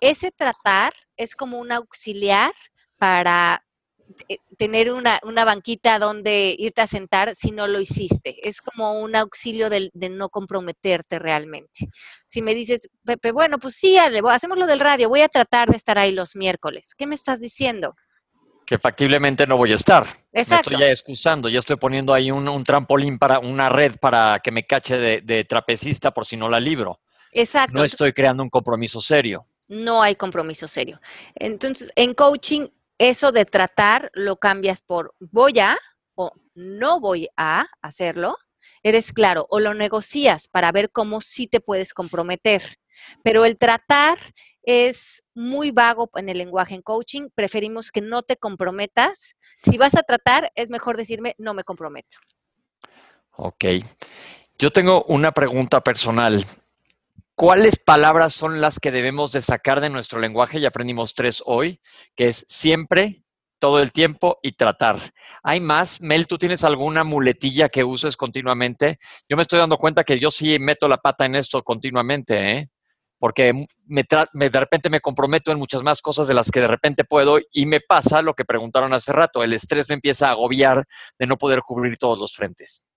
[0.00, 2.52] ese tratar es como un auxiliar
[2.98, 3.64] para
[4.56, 8.48] tener una, una, banquita donde irte a sentar si no lo hiciste.
[8.48, 11.88] Es como un auxilio de, no comprometerte realmente.
[12.26, 15.76] Si me dices, Pepe, bueno, pues sí, hacemos lo del radio, voy a tratar de
[15.76, 16.94] estar ahí los miércoles.
[16.96, 17.94] ¿Qué me estás diciendo?
[18.64, 20.06] Que factiblemente no voy a estar.
[20.32, 20.70] Exacto.
[20.70, 24.52] Me estoy ya excusando, ya estoy poniendo ahí un, trampolín para una red para que
[24.52, 27.00] me cache de, de trapecista por si no la libro.
[27.32, 27.78] Exacto.
[27.78, 29.42] No estoy creando un compromiso serio.
[29.68, 31.00] No hay compromiso serio.
[31.34, 32.68] Entonces, en coaching
[33.08, 35.76] eso de tratar lo cambias por voy a
[36.14, 38.36] o no voy a hacerlo.
[38.84, 42.62] Eres claro, o lo negocias para ver cómo sí te puedes comprometer.
[43.24, 44.18] Pero el tratar
[44.62, 47.28] es muy vago en el lenguaje en coaching.
[47.34, 49.34] Preferimos que no te comprometas.
[49.64, 52.18] Si vas a tratar, es mejor decirme no me comprometo.
[53.32, 53.64] Ok.
[54.58, 56.44] Yo tengo una pregunta personal.
[57.34, 60.60] ¿Cuáles palabras son las que debemos de sacar de nuestro lenguaje?
[60.60, 61.80] Ya aprendimos tres hoy,
[62.14, 63.24] que es siempre,
[63.58, 64.98] todo el tiempo y tratar.
[65.42, 66.00] ¿Hay más?
[66.00, 68.98] Mel, ¿tú tienes alguna muletilla que uses continuamente?
[69.28, 72.70] Yo me estoy dando cuenta que yo sí meto la pata en esto continuamente, ¿eh?
[73.18, 73.52] porque
[73.86, 77.66] de repente me comprometo en muchas más cosas de las que de repente puedo y
[77.66, 80.84] me pasa lo que preguntaron hace rato, el estrés me empieza a agobiar
[81.20, 82.91] de no poder cubrir todos los frentes.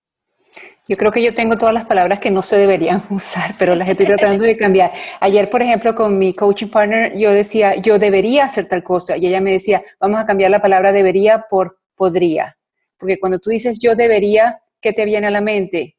[0.88, 3.88] Yo creo que yo tengo todas las palabras que no se deberían usar, pero las
[3.88, 4.92] estoy tratando de cambiar.
[5.20, 9.26] Ayer, por ejemplo, con mi coaching partner, yo decía, yo debería hacer tal cosa, y
[9.26, 12.56] ella me decía, vamos a cambiar la palabra debería por podría.
[12.98, 15.96] Porque cuando tú dices yo debería, ¿qué te viene a la mente?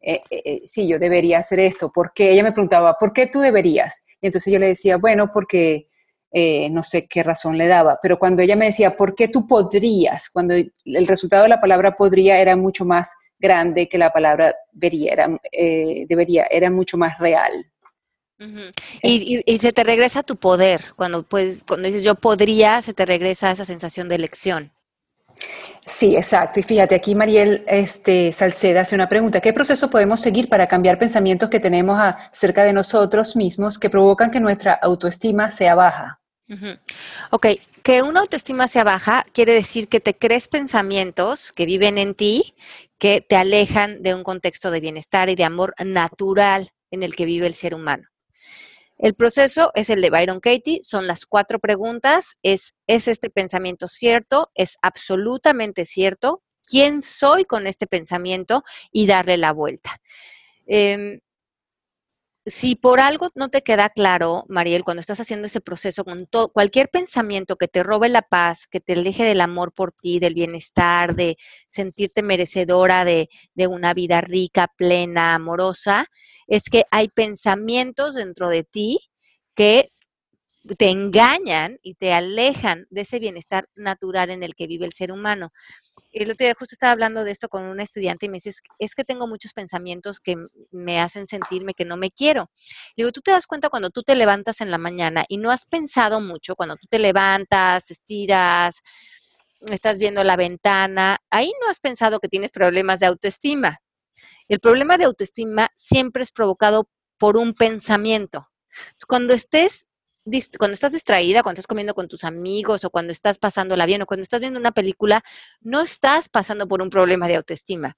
[0.00, 1.90] Eh, eh, eh, sí, yo debería hacer esto.
[1.90, 2.30] ¿Por qué?
[2.30, 4.04] Ella me preguntaba, ¿por qué tú deberías?
[4.20, 5.88] Y entonces yo le decía, bueno, porque
[6.70, 8.00] no sé qué razón le daba.
[8.02, 10.28] Pero cuando ella me decía, ¿por qué tú podrías?
[10.30, 15.12] Cuando el resultado de la palabra podría era mucho más grande que la palabra debería,
[15.12, 17.52] era, eh, debería, era mucho más real.
[19.02, 23.50] y, se te regresa tu poder, cuando, puedes, cuando dices yo podría, se te regresa
[23.50, 24.72] esa sensación de elección.
[25.86, 26.60] Sí, exacto.
[26.60, 29.40] Y fíjate, aquí Mariel este, Salceda hace una pregunta.
[29.40, 34.30] ¿Qué proceso podemos seguir para cambiar pensamientos que tenemos acerca de nosotros mismos que provocan
[34.30, 36.20] que nuestra autoestima sea baja?
[37.30, 37.46] Ok,
[37.82, 42.54] que una autoestima sea baja quiere decir que te crees pensamientos que viven en ti,
[43.04, 47.26] que te alejan de un contexto de bienestar y de amor natural en el que
[47.26, 48.08] vive el ser humano.
[48.96, 53.88] El proceso es el de Byron Katie, son las cuatro preguntas, es, ¿es este pensamiento
[53.88, 54.50] cierto?
[54.54, 56.42] ¿Es absolutamente cierto?
[56.66, 58.64] ¿Quién soy con este pensamiento?
[58.90, 60.00] Y darle la vuelta.
[60.66, 61.20] Em,
[62.46, 66.50] si por algo no te queda claro, Mariel, cuando estás haciendo ese proceso con todo,
[66.50, 70.34] cualquier pensamiento que te robe la paz, que te aleje del amor por ti, del
[70.34, 71.36] bienestar, de
[71.68, 76.06] sentirte merecedora de, de una vida rica, plena, amorosa,
[76.46, 78.98] es que hay pensamientos dentro de ti
[79.54, 79.92] que
[80.78, 85.12] te engañan y te alejan de ese bienestar natural en el que vive el ser
[85.12, 85.52] humano
[86.14, 88.94] el otro día justo estaba hablando de esto con una estudiante y me dice, es
[88.94, 90.36] que tengo muchos pensamientos que
[90.70, 92.50] me hacen sentirme que no me quiero.
[92.96, 95.66] digo, tú te das cuenta cuando tú te levantas en la mañana y no has
[95.66, 98.76] pensado mucho, cuando tú te levantas, te estiras,
[99.72, 103.80] estás viendo la ventana, ahí no has pensado que tienes problemas de autoestima.
[104.46, 108.48] El problema de autoestima siempre es provocado por un pensamiento.
[109.08, 109.88] Cuando estés
[110.58, 114.06] cuando estás distraída, cuando estás comiendo con tus amigos o cuando estás pasándola bien o
[114.06, 115.22] cuando estás viendo una película,
[115.60, 117.96] no estás pasando por un problema de autoestima.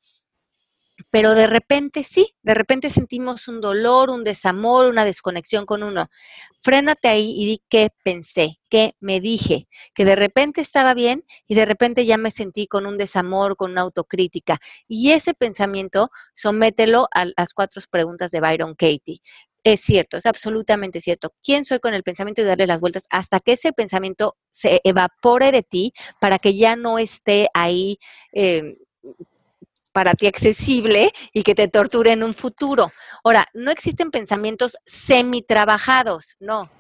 [1.10, 6.08] Pero de repente sí, de repente sentimos un dolor, un desamor, una desconexión con uno.
[6.58, 11.54] Frénate ahí y di qué pensé, qué me dije, que de repente estaba bien y
[11.54, 14.58] de repente ya me sentí con un desamor, con una autocrítica.
[14.88, 19.20] Y ese pensamiento, somételo a las cuatro preguntas de Byron Katie.
[19.66, 21.34] Es cierto, es absolutamente cierto.
[21.42, 25.50] ¿Quién soy con el pensamiento y darle las vueltas hasta que ese pensamiento se evapore
[25.50, 27.98] de ti para que ya no esté ahí
[28.30, 28.76] em,
[29.90, 32.92] para ti accesible y que te torture en un futuro?
[33.24, 36.70] Ahora, no existen pensamientos semi-trabajados, no.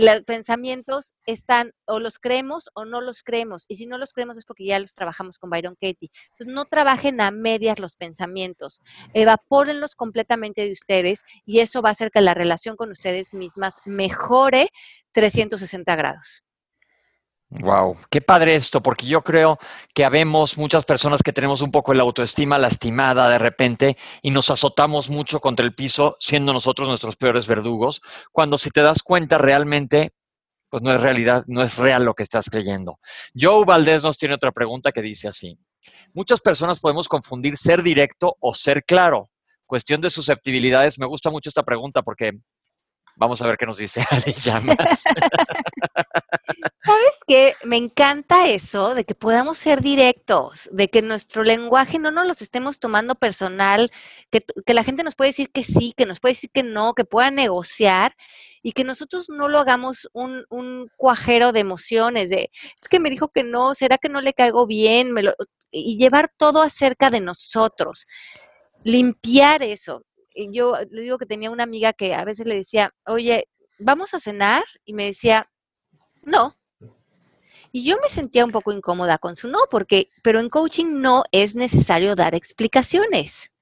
[0.00, 3.64] Los pensamientos están o los creemos o no los creemos.
[3.68, 6.10] Y si no los creemos es porque ya los trabajamos con Byron Katie.
[6.30, 8.80] Entonces, no trabajen a medias los pensamientos.
[9.14, 13.80] Evapórenlos completamente de ustedes y eso va a hacer que la relación con ustedes mismas
[13.84, 14.70] mejore
[15.12, 16.44] 360 grados.
[17.52, 19.58] Wow, qué padre esto, porque yo creo
[19.92, 24.50] que habemos muchas personas que tenemos un poco la autoestima lastimada de repente y nos
[24.50, 29.36] azotamos mucho contra el piso, siendo nosotros nuestros peores verdugos, cuando si te das cuenta
[29.36, 30.12] realmente,
[30.68, 33.00] pues no es realidad, no es real lo que estás creyendo.
[33.34, 35.58] Joe Valdés nos tiene otra pregunta que dice así.
[36.14, 39.28] Muchas personas podemos confundir ser directo o ser claro.
[39.66, 41.00] Cuestión de susceptibilidades.
[41.00, 42.32] Me gusta mucho esta pregunta porque
[43.20, 45.04] Vamos a ver qué nos dice Ale Llamas.
[47.30, 47.66] ¿Sabes qué?
[47.66, 52.42] Me encanta eso de que podamos ser directos, de que nuestro lenguaje no nos los
[52.42, 53.92] estemos tomando personal,
[54.30, 54.42] que,
[54.74, 57.30] la gente nos puede decir que sí, que nos puede decir que no, que pueda
[57.30, 58.16] negociar
[58.62, 63.10] y que nosotros no lo hagamos un, un cuajero de emociones, de es que me
[63.10, 65.32] dijo que no, será que no le caigo bien, me lo,
[65.70, 68.06] y llevar todo acerca de nosotros
[68.82, 70.04] limpiar eso
[70.50, 74.20] yo le digo que tenía una amiga que a veces le decía, oye, ¿vamos a
[74.20, 74.64] cenar?
[74.84, 75.50] Y me decía,
[76.22, 76.59] no.
[77.72, 81.24] Y yo me sentía un poco incómoda con su no, porque, pero en coaching no
[81.32, 83.52] es necesario dar explicaciones.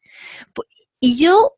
[1.00, 1.54] Y yo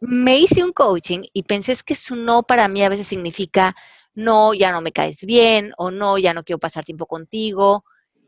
[0.00, 3.76] me hice un coaching y pensé es que su no para mí a veces significa
[4.14, 7.84] no, ya no me caes bien o no, ya no quiero pasar tiempo contigo.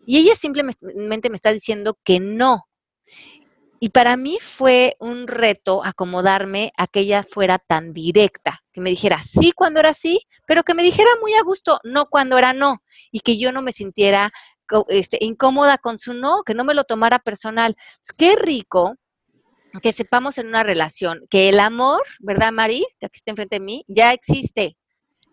[0.07, 2.66] Y ella simplemente me está diciendo que no.
[3.85, 8.91] Y para mí fue un reto acomodarme a que ella fuera tan directa, que me
[8.91, 12.53] dijera sí cuando era sí, pero que me dijera muy a gusto no cuando era
[12.53, 14.30] no, y que yo no me sintiera
[14.87, 17.74] este, incómoda con su no, que no me lo tomara personal.
[18.16, 18.95] Qué rico
[19.83, 22.87] que sepamos en una relación que el amor, ¿verdad, Mari?
[23.01, 24.76] Que aquí está enfrente de mí, ya existe.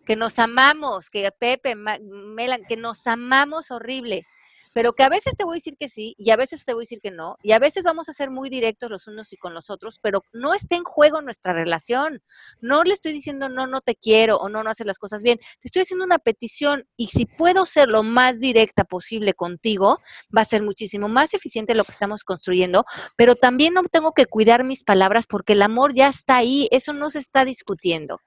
[0.04, 4.24] Que nos amamos, que Pepe, Melan, que nos amamos horrible
[4.72, 6.82] pero que a veces te voy a decir que sí y a veces te voy
[6.82, 9.36] a decir que no, y a veces vamos a ser muy directos los unos y
[9.36, 12.22] con los otros, pero no está en juego nuestra relación.
[12.60, 15.38] No le estoy diciendo no, no te quiero o no, no haces las cosas bien.
[15.60, 19.98] Te estoy haciendo una petición y si puedo ser lo más directa posible contigo,
[20.36, 22.84] va a ser muchísimo más eficiente lo que estamos construyendo,
[23.16, 26.92] pero también no tengo que cuidar mis palabras porque el amor ya está ahí, eso
[26.92, 28.20] no se está discutiendo.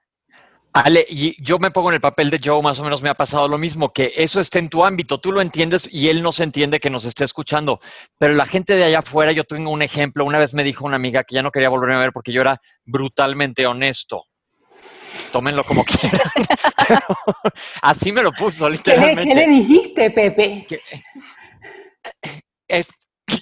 [0.76, 3.14] Ale, y yo me pongo en el papel de Joe, más o menos me ha
[3.14, 6.32] pasado lo mismo, que eso está en tu ámbito, tú lo entiendes y él no
[6.32, 7.78] se entiende que nos esté escuchando,
[8.18, 10.96] pero la gente de allá afuera, yo tengo un ejemplo, una vez me dijo una
[10.96, 14.24] amiga que ya no quería volverme a ver porque yo era brutalmente honesto.
[15.30, 16.28] Tómenlo como quieran.
[17.80, 19.32] así me lo puso, literalmente.
[19.32, 20.66] ¿Qué le, dijiste, Pepe?
[22.66, 22.88] es,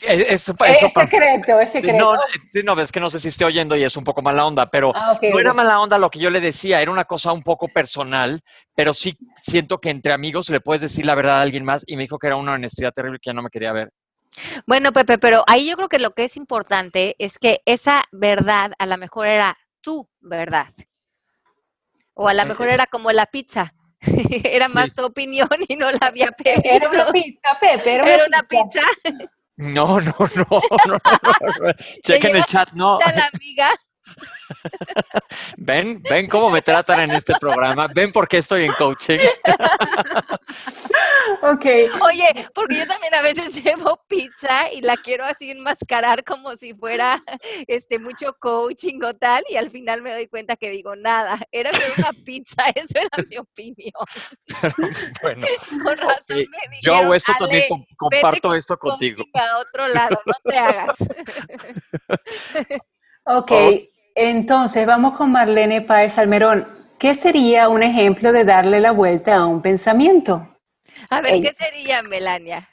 [0.02, 1.98] eh, eso, es secreto, es secreto.
[1.98, 4.70] No, no, es que no sé si esté oyendo y es un poco mala onda,
[4.70, 7.42] pero ah, no era mala onda lo que yo le decía, era una cosa un
[7.42, 8.42] poco personal,
[8.74, 11.96] pero sí siento que entre amigos le puedes decir la verdad a alguien más y
[11.96, 13.92] me dijo que era una honestidad terrible que ya no me quería ver.
[14.66, 18.72] Bueno, Pepe, pero ahí yo creo que lo que es importante es que esa verdad
[18.78, 20.68] a lo mejor era tu verdad.
[22.14, 23.74] O a lo mejor era como la pizza.
[24.44, 26.76] era más tu opinión y no la había Pepe.
[26.76, 27.94] Era una pizza, Pepe.
[27.94, 28.80] Era una, pizza.
[29.56, 30.98] No, no, no, no, no.
[32.02, 32.98] Chequen el chat, no.
[33.00, 33.70] La amiga.
[35.56, 37.88] Ven, ven cómo me tratan en este programa.
[37.88, 39.18] Ven por qué estoy en coaching.
[41.42, 41.66] ok.
[42.04, 46.74] Oye, porque yo también a veces llevo pizza y la quiero así enmascarar como si
[46.74, 47.22] fuera
[47.66, 51.70] este mucho coaching o tal, y al final me doy cuenta que digo nada, era
[51.98, 53.92] una pizza, eso era mi opinión.
[55.22, 55.46] bueno.
[55.84, 57.64] Con razón me Yo esto también
[57.96, 59.24] comparto esto contigo.
[59.34, 60.96] A otro lado, no te hagas.
[63.24, 63.52] ok.
[64.14, 66.68] Entonces, vamos con Marlene Páez Almerón.
[66.98, 70.42] ¿Qué sería un ejemplo de darle la vuelta a un pensamiento?
[71.10, 72.68] A ver, ¿qué sería, Melania?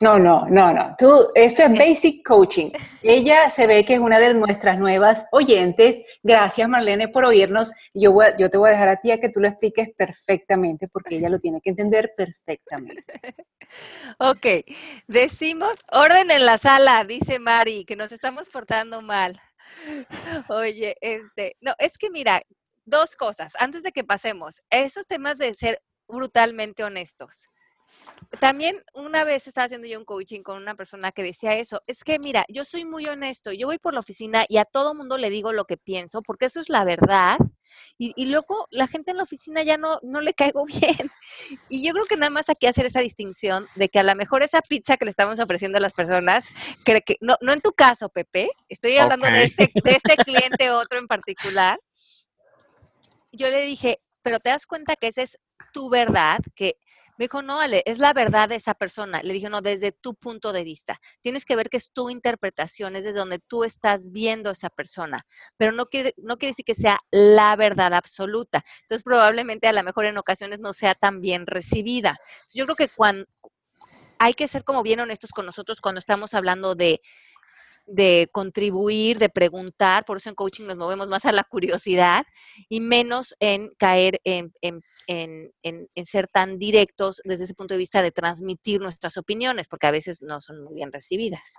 [0.00, 0.94] No, no, no, no.
[0.96, 2.70] Tú, esto es basic coaching.
[3.02, 6.04] Ella se ve que es una de nuestras nuevas oyentes.
[6.22, 7.72] Gracias, Marlene, por oírnos.
[7.92, 11.16] Yo, yo te voy a dejar a ti a que tú lo expliques perfectamente porque
[11.16, 13.04] ella lo tiene que entender perfectamente.
[14.18, 14.46] ok,
[15.08, 19.40] decimos orden en la sala, dice Mari, que nos estamos portando mal.
[20.48, 22.42] Oye, este, no, es que mira,
[22.84, 27.46] dos cosas, antes de que pasemos, esos temas de ser brutalmente honestos.
[28.40, 32.04] También una vez estaba haciendo yo un coaching con una persona que decía eso, es
[32.04, 35.16] que mira, yo soy muy honesto, yo voy por la oficina y a todo mundo
[35.16, 37.38] le digo lo que pienso, porque eso es la verdad,
[37.96, 41.10] y, luego la gente en la oficina ya no, no le caigo bien.
[41.68, 44.42] Y yo creo que nada más aquí hacer esa distinción de que a lo mejor
[44.42, 46.48] esa pizza que le estamos ofreciendo a las personas,
[46.84, 50.70] que, que no, no en tu caso, Pepe, estoy hablando de, este, de este cliente
[50.70, 51.78] otro en particular,
[53.32, 55.38] yo le dije, pero te das cuenta que esa es
[55.72, 56.76] tu verdad, que
[57.18, 59.22] me dijo, no, Ale, es la verdad de esa persona.
[59.22, 61.00] Le dije, no, desde tu punto de vista.
[61.20, 64.70] Tienes que ver que es tu interpretación, es desde donde tú estás viendo a esa
[64.70, 65.26] persona.
[65.56, 68.64] Pero no quiere, no quiere decir que sea la verdad absoluta.
[68.82, 72.18] Entonces, probablemente a lo mejor en ocasiones no sea tan bien recibida.
[72.54, 73.26] Yo creo que cuando
[74.18, 77.00] hay que ser como bien honestos con nosotros cuando estamos hablando de
[77.88, 82.24] de contribuir, de preguntar, por eso en coaching nos movemos más a la curiosidad
[82.68, 84.52] y menos en caer en,
[86.04, 90.22] ser tan directos desde ese punto de vista de transmitir nuestras opiniones, porque a veces
[90.22, 91.56] no son muy bien recibidas.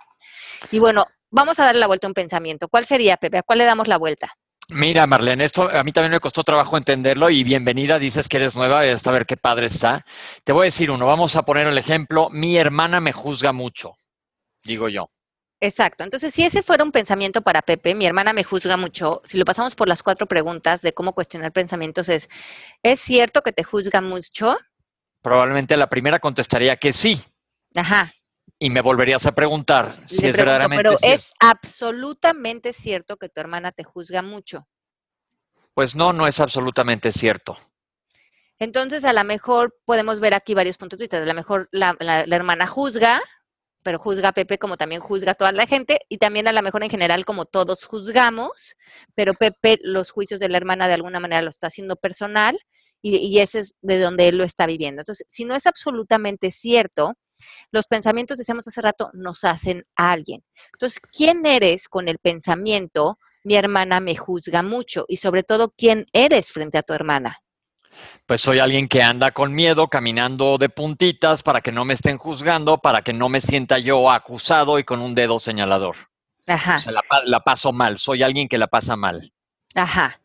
[0.70, 2.68] Y bueno, vamos a darle la vuelta a un pensamiento.
[2.68, 3.38] ¿Cuál sería, Pepe?
[3.38, 4.32] ¿A cuál le damos la vuelta?
[4.68, 8.54] Mira, Marlene, esto a mí también me costó trabajo entenderlo y bienvenida, dices que eres
[8.54, 10.06] nueva, a ver qué padre está.
[10.44, 13.94] Te voy a decir uno, vamos a poner el ejemplo, mi hermana me juzga mucho,
[14.62, 15.06] digo yo.
[15.60, 16.04] Exacto.
[16.04, 19.20] Entonces, si ese fuera un pensamiento para Pepe, mi hermana me juzga mucho.
[19.24, 22.30] Si lo pasamos por las cuatro preguntas de cómo cuestionar pensamientos, es,
[22.82, 24.56] ¿es cierto que te juzga mucho?
[25.20, 27.22] Probablemente la primera contestaría que sí.
[27.76, 28.10] Ajá.
[28.58, 33.70] Y me volverías a preguntar si es verdaderamente Pero es absolutamente cierto que tu hermana
[33.70, 34.66] te juzga mucho.
[35.74, 37.56] Pues no, no es absolutamente cierto.
[38.58, 41.18] Entonces, a lo mejor podemos ver aquí varios puntos de vista.
[41.18, 41.96] A lo mejor la
[42.30, 43.22] hermana juzga,
[43.82, 46.62] pero juzga a Pepe como también juzga a toda la gente y también a lo
[46.62, 48.76] mejor en general como todos juzgamos,
[49.14, 52.58] pero Pepe los juicios de la hermana de alguna manera lo está haciendo personal
[53.02, 55.02] y, y ese es de donde él lo está viviendo.
[55.02, 57.14] Entonces, si no es absolutamente cierto,
[57.70, 60.44] los pensamientos, decíamos hace rato, nos hacen a alguien.
[60.72, 63.18] Entonces, ¿quién eres con el pensamiento?
[63.44, 67.38] Mi hermana me juzga mucho y sobre todo, ¿quién eres frente a tu hermana?
[68.26, 72.18] Pues soy alguien que anda con miedo, caminando de puntitas para que no me estén
[72.18, 75.96] juzgando, para que no me sienta yo acusado y con un dedo señalador.
[76.46, 76.76] Ajá.
[76.76, 79.32] O sea, la, pa- la paso mal, soy alguien que la pasa mal.
[79.74, 80.20] Ajá.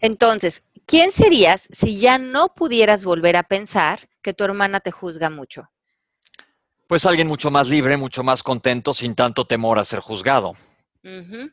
[0.00, 5.30] Entonces, ¿quién serías si ya no pudieras volver a pensar que tu hermana te juzga
[5.30, 5.70] mucho?
[6.86, 10.50] Pues alguien mucho más libre, mucho más contento, sin tanto temor a ser juzgado.
[11.02, 11.50] Ujú.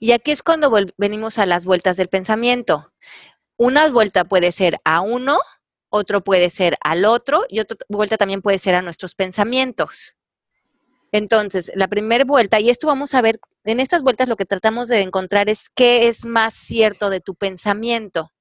[0.00, 2.92] Y aquí es cuando venimos a las vueltas del pensamiento.
[3.56, 5.38] Una vuelta puede ser a uno,
[5.88, 10.16] otro puede ser al otro y otra vuelta también puede ser a nuestros pensamientos.
[11.12, 14.88] Entonces, la primera vuelta, y esto vamos a ver, en estas vueltas lo que tratamos
[14.88, 18.32] de encontrar es qué es más cierto de tu pensamiento.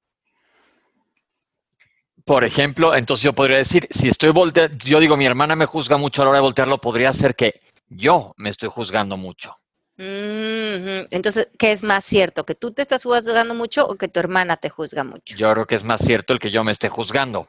[2.25, 5.97] Por ejemplo, entonces yo podría decir, si estoy volteando, yo digo, mi hermana me juzga
[5.97, 9.53] mucho a la hora de voltearlo, podría ser que yo me estoy juzgando mucho.
[9.97, 12.45] Entonces, ¿qué es más cierto?
[12.45, 15.35] ¿Que tú te estás juzgando mucho o que tu hermana te juzga mucho?
[15.35, 17.47] Yo creo que es más cierto el que yo me esté juzgando.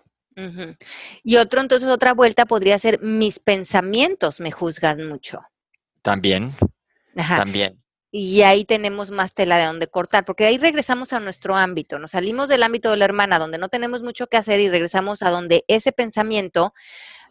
[1.22, 5.40] Y otro, entonces, otra vuelta podría ser mis pensamientos me juzgan mucho.
[6.02, 6.52] También,
[7.16, 7.36] Ajá.
[7.36, 7.80] también.
[8.10, 12.12] Y ahí tenemos más tela de donde cortar, porque ahí regresamos a nuestro ámbito, nos
[12.12, 15.30] salimos del ámbito de la hermana, donde no tenemos mucho que hacer y regresamos a
[15.30, 16.72] donde ese pensamiento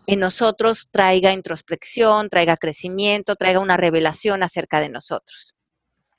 [0.08, 5.56] en nosotros traiga introspección, traiga crecimiento, traiga una revelación acerca de nosotros.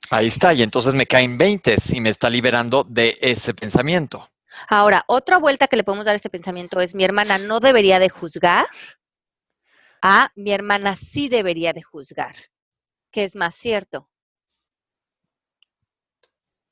[0.09, 4.27] Ahí está, y entonces me caen 20 y me está liberando de ese pensamiento.
[4.67, 7.99] Ahora, otra vuelta que le podemos dar a este pensamiento es mi hermana no debería
[7.99, 8.65] de juzgar,
[10.01, 12.35] a mi hermana sí debería de juzgar,
[13.11, 14.09] que es más cierto.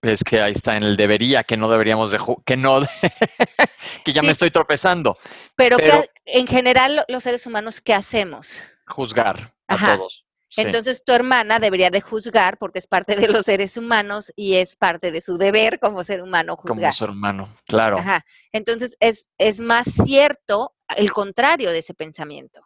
[0.04, 2.82] Es que ahí está en el debería, que no deberíamos de, que no,
[4.06, 4.26] que ya Sí.
[4.28, 5.18] me estoy tropezando.
[5.56, 8.62] Pero, Pero- que en general lo- los seres humanos, ¿qué hacemos?
[8.86, 10.26] Juzgar a todos.
[10.50, 10.62] Sí.
[10.62, 14.76] Entonces tu hermana debería de juzgar porque es parte de los seres humanos y es
[14.76, 16.94] parte de su deber como ser humano como juzgar.
[16.94, 17.98] ser humano, claro.
[17.98, 18.24] Ajá.
[18.52, 22.62] Entonces es, es más cierto el contrario de ese pensamiento.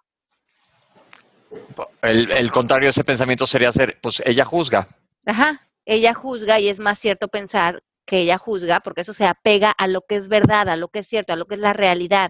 [2.02, 4.86] El, el contrario de ese pensamiento sería ser, pues ella juzga.
[5.26, 5.62] Ajá.
[5.90, 9.88] Ella juzga y es más cierto pensar que ella juzga porque eso se apega a
[9.88, 12.30] lo que es verdad, a lo que es cierto, a lo que es la realidad.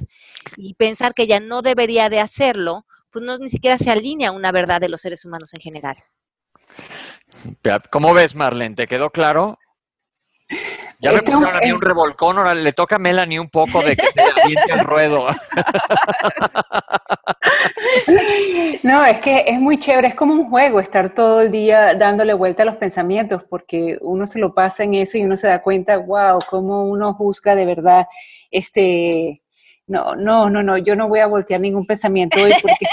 [0.57, 4.31] Y pensar que ella no debería de hacerlo, pues no ni siquiera se alinea a
[4.33, 5.95] una verdad de los seres humanos en general.
[7.89, 8.75] ¿Cómo ves, Marlene?
[8.75, 9.57] ¿Te quedó claro?
[10.99, 13.81] Ya me Este, pusieron a mí un revolcón, ahora le toca a Melanie un poco
[13.81, 15.27] de que se aviente al ruedo.
[18.83, 22.33] No, es que es muy chévere, es como un juego estar todo el día dándole
[22.33, 25.61] vuelta a los pensamientos, porque uno se lo pasa en eso y uno se da
[25.61, 28.05] cuenta, wow, cómo uno juzga de verdad,
[28.51, 29.41] este,
[29.87, 32.85] no, no, no, no, yo no voy a voltear ningún pensamiento hoy porque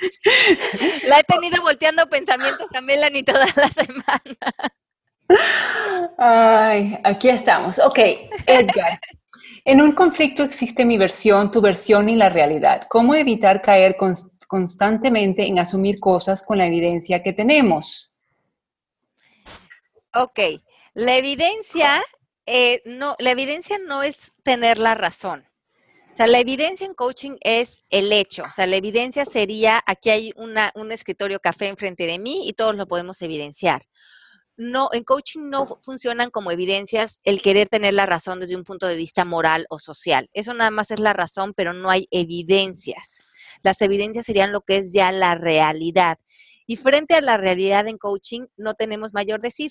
[1.06, 4.74] La he tenido volteando pensamientos a Melanie toda la semana.
[6.22, 7.78] Ay, aquí estamos.
[7.78, 7.98] Ok,
[8.46, 9.00] Edgar.
[9.64, 12.82] En un conflicto existe mi versión, tu versión y la realidad.
[12.90, 18.20] ¿Cómo evitar caer cons- constantemente en asumir cosas con la evidencia que tenemos?
[20.12, 20.40] Ok,
[20.92, 22.02] la evidencia,
[22.44, 25.46] eh, no, la evidencia no es tener la razón.
[26.12, 28.42] O sea, la evidencia en coaching es el hecho.
[28.42, 32.52] O sea, la evidencia sería, aquí hay una, un escritorio café enfrente de mí y
[32.52, 33.82] todos lo podemos evidenciar.
[34.62, 38.64] No, en coaching no fu- funcionan como evidencias el querer tener la razón desde un
[38.64, 40.28] punto de vista moral o social.
[40.34, 43.24] Eso nada más es la razón, pero no hay evidencias.
[43.62, 46.18] Las evidencias serían lo que es ya la realidad.
[46.66, 49.70] Y frente a la realidad en coaching no tenemos mayor decir,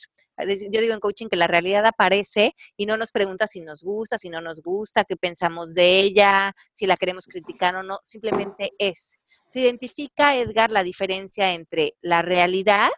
[0.71, 4.17] Yo digo en coaching que la realidad aparece y no nos pregunta si nos gusta,
[4.17, 8.71] si no nos gusta, qué pensamos de ella, si la queremos criticar o no, simplemente
[8.79, 9.19] es.
[9.49, 12.89] Se identifica, Edgar, la diferencia entre la realidad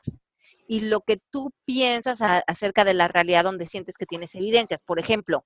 [0.72, 4.82] y lo que tú piensas acerca de la realidad donde sientes que tienes evidencias.
[4.82, 5.43] Por ejemplo,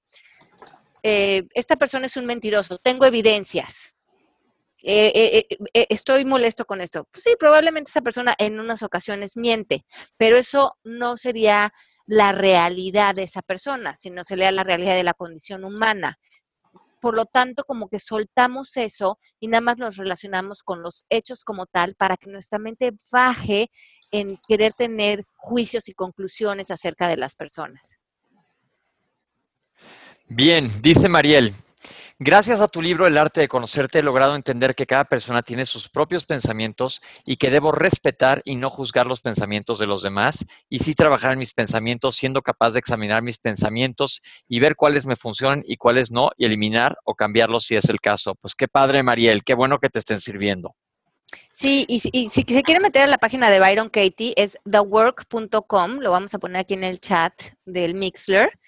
[1.01, 3.95] eh, esta persona es un mentiroso, tengo evidencias.
[4.83, 7.07] Eh, eh, estoy molesto con esto.
[7.11, 9.83] Pues sí, probablemente esa persona en unas ocasiones miente,
[10.19, 11.73] pero eso no sería
[12.05, 16.19] la realidad de esa persona, sino sería la realidad de la condición humana.
[17.05, 21.43] Por lo tanto, como que soltamos eso y nada más nos relacionamos con los hechos
[21.43, 23.69] como tal para que nuestra mente baje
[24.11, 27.97] en querer tener juicios y conclusiones acerca de las personas.
[30.27, 31.53] Bien, dice Mariel.
[32.17, 35.65] Gracias a tu libro El arte de conocerte he logrado entender que cada persona tiene
[35.65, 40.45] sus propios pensamientos y que debo respetar y no juzgar los pensamientos de los demás
[40.69, 45.05] y sí trabajar en mis pensamientos siendo capaz de examinar mis pensamientos y ver cuáles
[45.05, 48.35] me funcionan y cuáles no y eliminar o cambiarlos si es el caso.
[48.35, 50.73] Pues qué padre Mariel, qué bueno que te estén sirviendo.
[51.51, 55.99] Sí, y, y si se quieren meter a la página de Byron Katie, es thework.com,
[55.99, 57.33] lo vamos a poner aquí en el chat
[57.65, 58.59] del Mixler.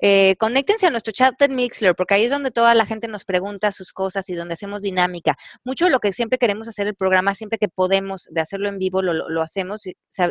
[0.00, 3.24] Eh, conéctense a nuestro chat de Mixler, porque ahí es donde toda la gente nos
[3.24, 5.36] pregunta sus cosas y donde hacemos dinámica.
[5.64, 8.78] Mucho de lo que siempre queremos hacer el programa, siempre que podemos de hacerlo en
[8.78, 9.82] vivo, lo, hacemos.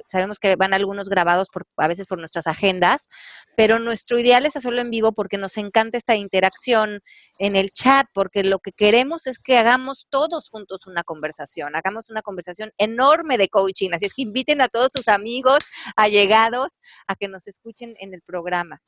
[0.07, 3.09] sabemos que van algunos grabados por, a veces por nuestras agendas,
[3.55, 7.01] pero nuestro ideal es hacerlo en vivo porque nos encanta esta interacción
[7.39, 12.09] en el chat, porque lo que queremos es que hagamos todos juntos una conversación, hagamos
[12.09, 13.89] una conversación enorme de coaching.
[13.93, 15.59] Así es que inviten a todos sus amigos,
[15.95, 18.81] allegados, a que nos escuchen en el programa.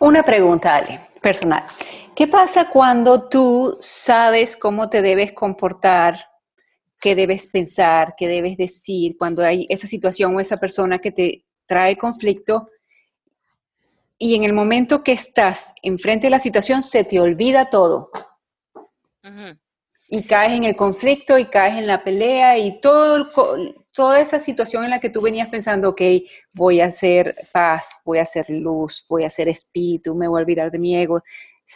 [0.00, 1.64] Una pregunta, Ale, personal.
[2.14, 6.16] ¿Qué pasa cuando tú sabes cómo te debes comportar,
[7.00, 11.44] qué debes pensar, qué debes decir, cuando hay esa situación o esa persona que te
[11.66, 12.70] trae conflicto
[14.18, 18.10] y en el momento que estás enfrente de la situación se te olvida todo?
[20.08, 23.30] Y caes en el conflicto y caes en la pelea y todo,
[23.98, 26.02] toda esa situación en la que tú venías pensando, ok,
[26.52, 30.42] voy a hacer paz, voy a hacer luz, voy a hacer espíritu, me voy a
[30.42, 31.20] olvidar de mi ego,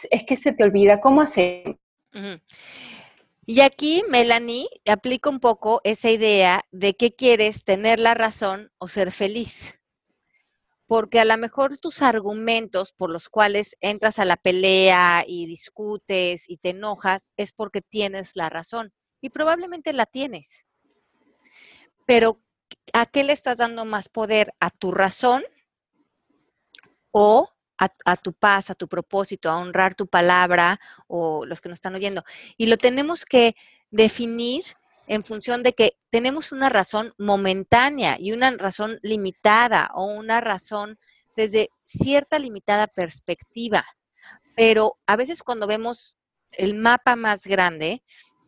[0.09, 1.77] es que se te olvida cómo hacer.
[3.45, 8.87] Y aquí, Melanie, aplica un poco esa idea de qué quieres, tener la razón o
[8.87, 9.81] ser feliz.
[10.85, 16.49] Porque a lo mejor tus argumentos por los cuales entras a la pelea y discutes
[16.49, 18.93] y te enojas es porque tienes la razón.
[19.19, 20.67] Y probablemente la tienes
[22.05, 22.39] pero
[22.93, 24.53] ¿a qué le estás dando más poder?
[24.59, 25.43] ¿A tu razón
[27.11, 27.49] o
[28.05, 31.95] a, tu paz, a tu propósito, a honrar tu palabra o los que nos están
[31.95, 32.23] oyendo?
[32.57, 33.55] Y lo tenemos que
[33.91, 34.63] definir
[35.07, 40.97] en función de que tenemos una razón momentánea y una razón limitada o una razón
[41.35, 43.85] desde cierta limitada perspectiva.
[44.55, 46.15] Pero a veces cuando vemos
[46.51, 48.03] el mapa más grande,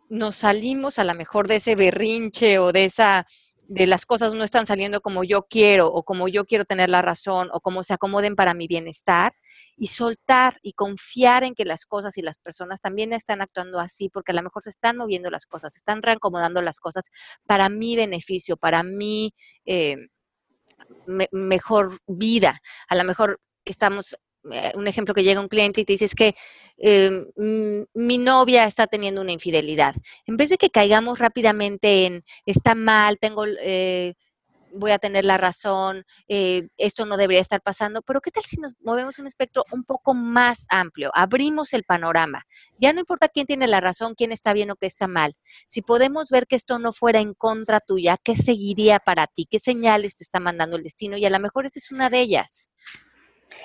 [0.10, 3.26] nos salimos a lo mejor de ese berrinche o de esa
[3.68, 7.02] de las cosas no están saliendo como yo quiero o como yo quiero tener la
[7.02, 9.34] razón o como se acomoden para mi bienestar
[9.76, 14.10] y soltar y confiar en que las cosas y las personas también están actuando así
[14.10, 17.10] porque a lo mejor se están moviendo las cosas, se están reacomodando las cosas
[17.46, 19.34] para mi beneficio, para mi
[19.66, 19.98] eh,
[21.32, 22.60] mejor vida.
[22.88, 24.16] A lo mejor estamos
[24.76, 26.36] un ejemplo que llega un cliente y te dice es que
[26.78, 27.26] em,
[27.94, 29.96] mi novia está teniendo una infidelidad.
[30.26, 34.16] En vez de que caigamos rápidamente en está mal, tengo, eh,
[34.76, 38.58] voy a tener la razón, eh, esto no debería estar pasando, pero ¿qué tal si
[38.58, 41.12] nos movemos un espectro un poco más amplio?
[41.14, 42.46] Abrimos el panorama.
[42.78, 45.34] Ya no importa quién tiene la razón, quién está bien o qué está mal.
[45.68, 49.48] Si podemos ver que esto no fuera en contra tuya, ¿qué seguiría para ti?
[49.50, 51.18] ¿Qué señales te está mandando el destino?
[51.18, 52.70] Y a lo mejor esta es una de ellas.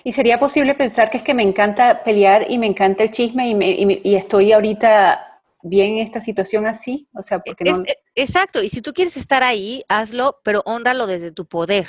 [0.05, 3.49] ¿Y sería posible pensar que es que me encanta pelear y me encanta el chisme
[3.49, 7.09] y, estoy ahorita bien en esta situación así?
[7.15, 7.85] O sea, porque no...
[8.15, 11.87] Exacto, y si tú quieres estar ahí, hazlo, pero honralo desde tu poder.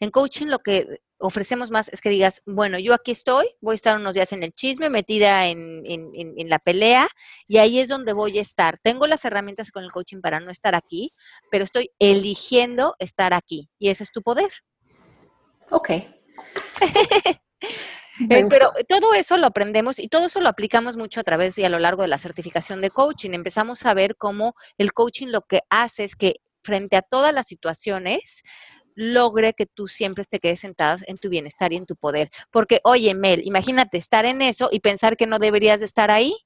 [0.00, 3.76] En coaching lo que ofrecemos más es que digas, bueno, yo aquí estoy, voy a
[3.76, 7.08] estar unos días en el chisme, metida en, en, la pelea,
[7.46, 8.78] y ahí es donde voy a estar.
[8.82, 11.12] Tengo las herramientas con el coaching para no estar aquí,
[11.50, 14.50] pero estoy eligiendo estar aquí, y ese es tu poder.
[15.70, 15.90] Ok,
[18.30, 21.64] Eh, pero todo eso lo aprendemos y todo eso lo aplicamos mucho a través y
[21.64, 23.30] a lo largo de la certificación de coaching.
[23.30, 27.46] Empezamos a ver cómo el coaching lo que hace es que frente a todas las
[27.46, 28.42] situaciones
[28.94, 32.30] logre que tú siempre te quedes sentado en tu bienestar y en tu poder.
[32.50, 36.36] Porque, oye, Mel, imagínate estar en eso y pensar que no deberías de estar ahí.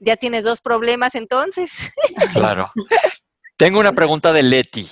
[0.00, 1.92] Ya tienes dos problemas entonces.
[2.32, 2.72] Claro.
[3.56, 4.88] Tengo una pregunta de Leti.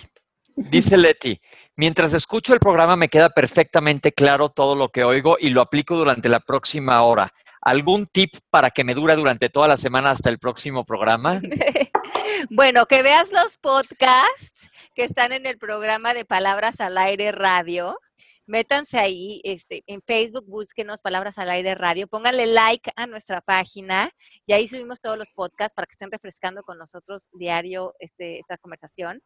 [0.57, 1.38] Dice Leti,
[1.76, 5.96] mientras escucho el programa me queda perfectamente claro todo lo que oigo y lo aplico
[5.96, 7.30] durante la próxima hora.
[7.61, 11.42] ¿Algún tip para que me dure durante toda la semana hasta el próximo programa?
[12.50, 17.98] bueno, que veas los podcasts que están en el programa de Palabras al Aire Radio
[18.47, 24.11] métanse ahí este, en Facebook, búsquenos Palabras al Aire Radio, pónganle like a nuestra página
[24.47, 28.57] y ahí subimos todos los podcasts para que estén refrescando con nosotros diario este, esta
[28.57, 29.22] conversación.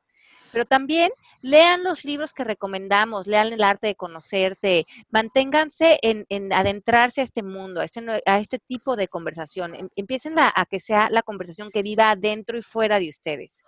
[0.52, 1.10] Pero también
[1.40, 7.42] lean los libros que recomendamos, lean el arte de conocerte, manténganse en, adentrarse a este
[7.42, 9.74] mundo, a este, a este tipo de conversación.
[9.74, 13.64] Em, empiecen a, a que sea la conversación que viva dentro y fuera de ustedes.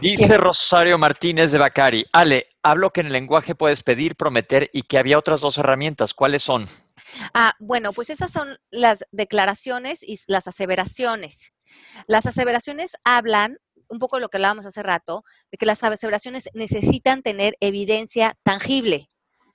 [0.00, 2.06] Dice Rosario Martínez de Bacari.
[2.12, 6.14] Ale, hablo que en el lenguaje puedes pedir, prometer y que había otras dos herramientas.
[6.14, 6.68] ¿Cuáles son?
[7.34, 11.52] Ah, bueno, pues esas son las declaraciones y las aseveraciones.
[12.06, 13.58] Las aseveraciones hablan,
[13.88, 18.36] un poco de lo que hablábamos hace rato, de que las aseveraciones necesitan tener evidencia
[18.44, 19.08] tangible.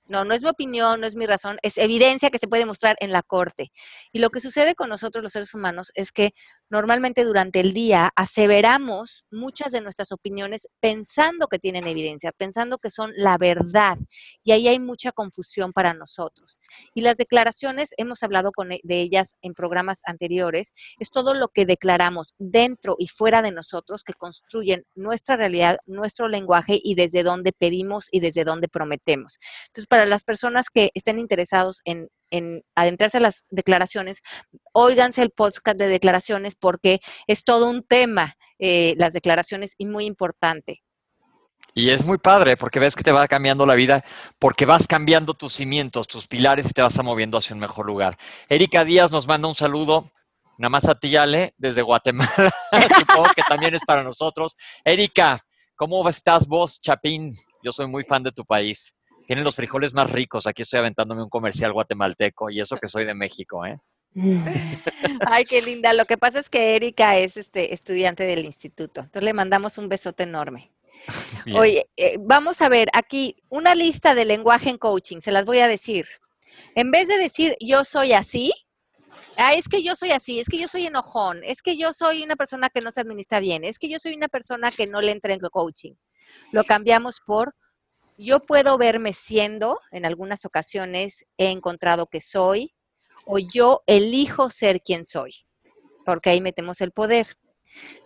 [0.06, 2.96] No, no es mi opinión, no es mi razón, es evidencia que se puede mostrar
[3.00, 3.72] en la corte.
[4.12, 6.34] Y lo que sucede con nosotros los seres humanos es que
[6.74, 12.90] normalmente durante el día aseveramos muchas de nuestras opiniones pensando que tienen evidencia, pensando que
[12.90, 13.96] son la verdad.
[14.42, 16.58] Y ahí hay mucha confusión para nosotros.
[16.92, 21.46] Y las declaraciones, hemos hablado con, e, de ellas en programas anteriores, es todo lo
[21.46, 27.22] que declaramos dentro y fuera de nosotros que construyen nuestra realidad, nuestro lenguaje y desde
[27.22, 29.38] dónde pedimos y desde dónde prometemos.
[29.68, 34.20] Entonces, para las personas que estén interesados en en adentrarse a las declaraciones,
[34.72, 40.04] óiganse el podcast de declaraciones porque es todo un tema, eh, las declaraciones, y muy
[40.04, 40.82] importante.
[41.76, 44.04] Y es muy padre porque ves que te va cambiando la vida,
[44.38, 48.16] porque vas cambiando tus cimientos, tus pilares y te vas moviendo hacia un mejor lugar.
[48.48, 50.08] Erika Díaz nos manda un saludo,
[50.56, 52.52] nada más a ti, Ale, desde Guatemala.
[52.98, 54.56] Supongo que también es para nosotros.
[54.84, 55.40] Erika,
[55.74, 57.32] ¿cómo estás vos, Chapín?
[57.62, 58.94] Yo soy muy fan de tu país.
[59.26, 60.46] Tienen los frijoles más ricos.
[60.46, 63.78] Aquí estoy aventándome un comercial guatemalteco y eso que soy de México, ¿eh?
[65.26, 65.92] Ay, qué linda.
[65.92, 69.00] Lo que pasa es que Erika es este estudiante del instituto.
[69.00, 70.70] Entonces le mandamos un besote enorme.
[71.56, 75.20] Oye, eh, vamos a ver aquí una lista de lenguaje en coaching.
[75.20, 76.06] Se las voy a decir.
[76.74, 78.52] En vez de decir yo soy así,
[79.36, 82.22] ah, es que yo soy así, es que yo soy enojón, es que yo soy
[82.22, 85.00] una persona que no se administra bien, es que yo soy una persona que no
[85.00, 85.94] le entra en coaching.
[86.52, 87.54] Lo cambiamos por
[88.16, 92.74] yo puedo verme siendo, en algunas ocasiones he encontrado que soy,
[93.26, 95.32] o yo elijo ser quien soy,
[96.04, 97.26] porque ahí metemos el poder.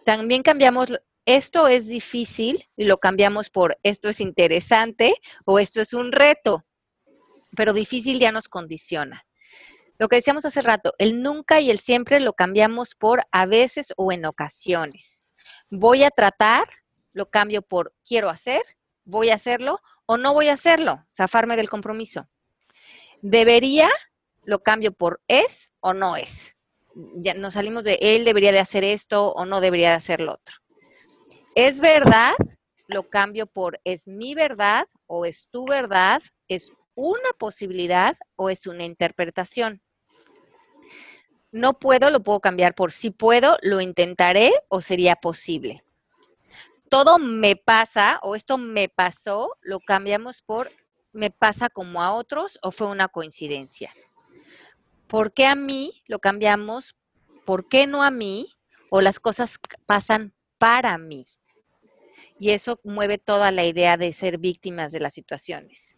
[0.04, 0.88] También cambiamos,
[1.26, 6.64] esto es difícil y lo cambiamos por esto es interesante o esto es un reto,
[7.56, 9.24] pero difícil ya nos condiciona.
[9.98, 13.92] Lo que decíamos hace rato, el nunca y el siempre lo cambiamos por a veces
[13.96, 15.26] o en ocasiones.
[15.70, 16.68] Voy a tratar,
[17.12, 18.62] lo cambio por quiero hacer,
[19.08, 22.28] voy a hacerlo o no voy a hacerlo, zafarme del compromiso.
[23.20, 23.88] Debería,
[24.44, 26.56] lo cambio por es o no es.
[27.16, 30.34] Ya nos salimos de él debería de hacer esto o no debería de hacer lo
[30.34, 30.56] otro.
[31.54, 32.34] Es verdad,
[32.86, 38.66] lo cambio por es mi verdad o es tu verdad, es una posibilidad o es
[38.66, 39.82] una interpretación.
[41.50, 45.82] No puedo, lo puedo cambiar por si puedo, lo intentaré o sería posible
[46.88, 50.70] todo me pasa o esto me pasó, lo cambiamos por
[51.12, 53.92] me pasa como a otros o fue una coincidencia.
[55.06, 56.96] ¿Por qué a mí lo cambiamos?
[57.44, 58.56] ¿Por qué no a mí?
[58.90, 61.24] O las cosas pasan para mí.
[62.38, 65.96] Y eso mueve toda la idea de ser víctimas de las situaciones.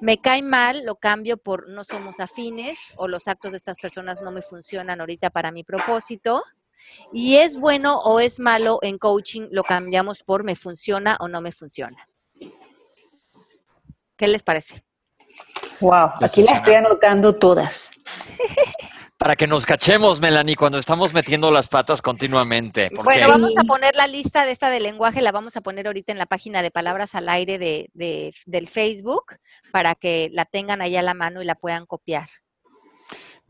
[0.00, 4.22] Me cae mal, lo cambio por no somos afines o los actos de estas personas
[4.22, 6.42] no me funcionan ahorita para mi propósito
[7.12, 11.40] y es bueno o es malo en coaching, lo cambiamos por me funciona o no
[11.40, 12.08] me funciona.
[14.16, 14.84] ¿Qué les parece?
[15.80, 17.90] Wow, aquí las estoy anotando todas.
[19.20, 22.88] Para que nos cachemos, Melanie, cuando estamos metiendo las patas continuamente.
[23.04, 26.10] Bueno, vamos a poner la lista de esta de lenguaje, la vamos a poner ahorita
[26.10, 29.36] en la página de Palabras al Aire de, del Facebook
[29.72, 32.28] para que la tengan ahí a la mano y la puedan copiar.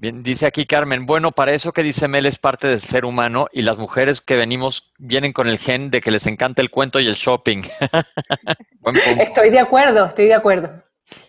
[0.01, 3.49] Bien, dice aquí Carmen, bueno, para eso que dice Mel es parte del ser humano
[3.53, 7.01] y las mujeres que venimos vienen con el gen de que les encanta el cuento
[7.01, 7.61] y el shopping.
[9.21, 10.71] estoy de acuerdo, estoy de acuerdo.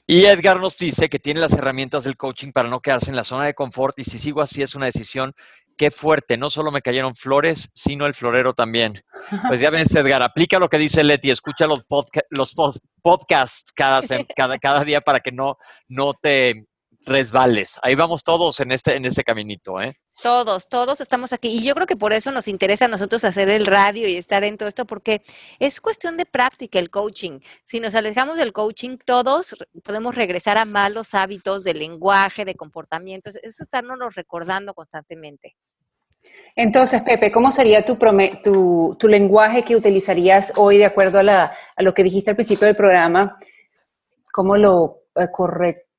[0.07, 3.25] Y Edgar nos dice que tiene las herramientas del coaching para no quedarse en la
[3.25, 5.33] zona de confort y si sigo así es una decisión
[5.75, 9.03] qué fuerte, no solo me cayeron flores, sino el florero también.
[9.49, 11.85] Pues ya ves, Edgar, aplica lo que dice Leti, escucha los,
[12.29, 12.53] los
[13.01, 13.99] podcasts cada,
[14.33, 15.57] cada, cada, día para que no,
[15.89, 16.67] no te
[17.05, 17.79] resbales.
[17.81, 19.97] Ahí vamos todos en este, en este caminito, ¿eh?
[20.21, 21.49] Todos, todos estamos aquí.
[21.49, 24.43] Y yo creo que por eso nos interesa a nosotros hacer el radio y estar
[24.43, 25.21] en todo esto, porque
[25.59, 27.39] es cuestión de práctica el coaching.
[27.65, 33.35] Si nos alejamos del coaching, todos podemos regresar a malos hábitos de lenguaje, de comportamientos.
[33.37, 35.55] Es estarnos recordando constantemente.
[36.55, 37.97] Entonces, Pepe, ¿cómo sería tu,
[38.43, 42.35] tu, tu, lenguaje que utilizarías hoy de acuerdo a, la, a, lo que dijiste al
[42.35, 43.39] principio del programa?
[44.31, 45.90] ¿Cómo lo eh, correcto?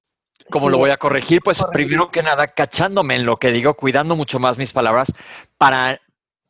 [0.50, 1.40] ¿Cómo lo voy a corregir?
[1.42, 5.12] Pues primero que nada, cachándome en lo que digo, cuidando mucho más mis palabras
[5.56, 6.00] para,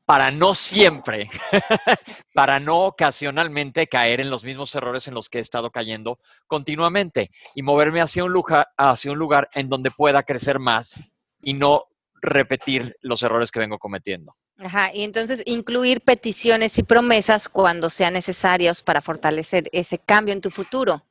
[0.05, 1.31] para no siempre,
[2.35, 7.31] para no ocasionalmente caer en los mismos errores en los que he estado cayendo continuamente
[7.55, 11.03] y moverme hacia un lugar, hacia un lugar en donde pueda crecer más
[11.43, 11.85] y no
[12.21, 14.33] repetir los errores que vengo cometiendo.
[14.59, 20.41] Ajá, y entonces incluir peticiones y promesas cuando sean necesarios para fortalecer ese cambio en
[20.41, 21.05] tu futuro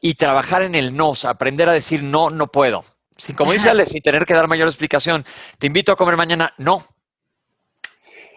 [0.00, 2.84] y trabajar en el no, aprender a decir no, no puedo.
[3.16, 5.24] Sin, como dice Ale, sin tener que dar mayor explicación.
[5.58, 6.82] Te invito a comer mañana, no.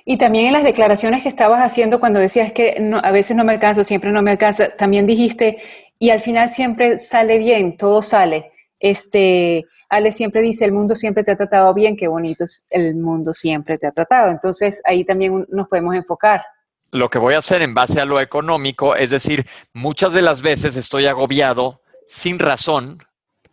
[0.05, 3.53] Y también en las declaraciones que estabas haciendo cuando decías que a veces no me
[3.53, 5.57] alcanza, siempre no me alcanza, también dijiste,
[5.99, 8.51] y al final siempre sale bien, todo sale.
[8.79, 13.33] Este, Ale siempre dice, el mundo siempre te ha tratado bien, qué bonito, el mundo
[13.33, 14.31] siempre te ha tratado.
[14.31, 16.43] Entonces ahí también nos podemos enfocar.
[16.91, 20.41] Lo que voy a hacer en base a lo económico, es decir, muchas de las
[20.41, 22.97] veces estoy agobiado sin razón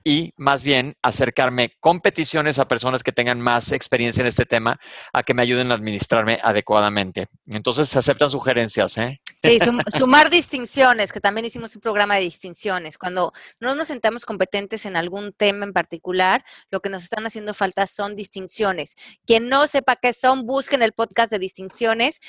[0.02, 4.78] y más bien acercarme con peticiones a personas que tengan más experiencia en este tema
[5.12, 7.26] a que me ayuden a administrarme adecuadamente.
[7.46, 9.20] Entonces se aceptan sugerencias, ¿eh?
[9.46, 9.58] Sí,
[9.96, 12.98] sumar distinciones, que también hicimos un programa de distinciones.
[12.98, 17.54] Cuando no nos sentamos competentes en algún tema en particular, lo que nos están haciendo
[17.54, 18.96] falta son distinciones.
[19.26, 22.20] Quien no sepa qué son, busquen el podcast de distinciones.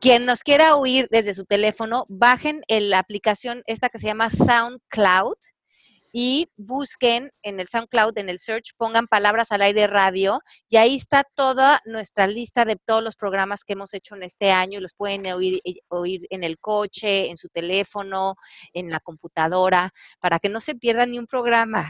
[0.00, 5.36] Quien nos quiera oír desde su teléfono, bajen la aplicación esta que se llama SoundCloud
[6.12, 10.96] y busquen en el SoundCloud, en el search, pongan palabras al aire radio y ahí
[10.96, 14.94] está toda nuestra lista de todos los programas que hemos hecho en este año los
[14.94, 18.36] pueden oír, eh, oír en el coche, en su teléfono,
[18.72, 21.88] en la computadora, para que no se pierdan ni un programa.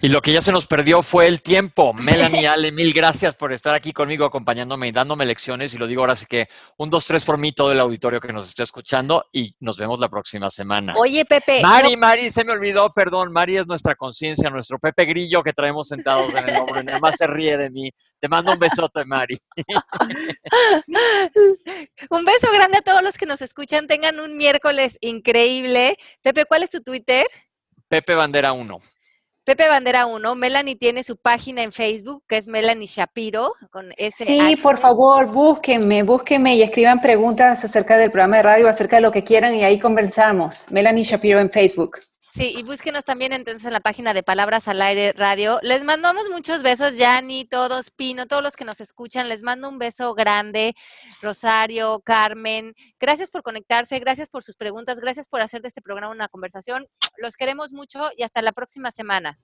[0.00, 1.92] Y lo que ya se nos perdió fue el tiempo.
[1.94, 5.74] Melanie Ale, mil gracias por estar aquí conmigo, acompañándome y dándome lecciones.
[5.74, 8.32] Y lo digo ahora así que un, dos, tres por mí, todo el auditorio que
[8.32, 9.24] nos esté escuchando.
[9.32, 10.94] Y nos vemos la próxima semana.
[10.96, 11.62] Oye, Pepe.
[11.62, 13.32] Mari, Mari, se me olvidó, perdón.
[13.32, 16.82] Mari es nuestra conciencia, nuestro Pepe Grillo que traemos sentados en el hombro.
[16.82, 17.90] Nada más se ríe de mí.
[18.20, 19.38] Te mando un besote, Mari.
[22.10, 23.86] un beso grande a todos los que nos escuchan.
[23.86, 25.96] Tengan un miércoles increíble.
[26.22, 27.26] Pepe, ¿cuál es tu Twitter?
[27.88, 28.80] Pepe Bandera 1.
[29.44, 34.24] Pepe Bandera 1, Melanie tiene su página en Facebook, que es Melanie Shapiro, con ese
[34.24, 39.02] Sí, por favor, búsquenme, búsquenme y escriban preguntas acerca del programa de radio, acerca de
[39.02, 40.64] lo que quieran y ahí conversamos.
[40.70, 41.98] Melanie Shapiro en Facebook.
[42.34, 45.60] Sí, y búsquenos también entonces en la página de Palabras al Aire Radio.
[45.62, 49.28] Les mandamos muchos besos, Yanni, todos, Pino, todos los que nos escuchan.
[49.28, 50.74] Les mando un beso grande,
[51.22, 52.74] Rosario, Carmen.
[52.98, 56.88] Gracias por conectarse, gracias por sus preguntas, gracias por hacer de este programa una conversación.
[57.18, 59.38] Los queremos mucho y hasta la próxima semana.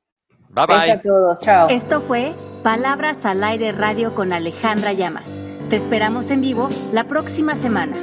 [0.49, 0.91] Bye bye.
[0.91, 1.69] a todos, chao.
[1.69, 2.35] Esto fue
[2.65, 5.31] Palabras al Aire Radio con Alejandra Llamas.
[5.69, 7.95] Te esperamos en vivo la próxima semana.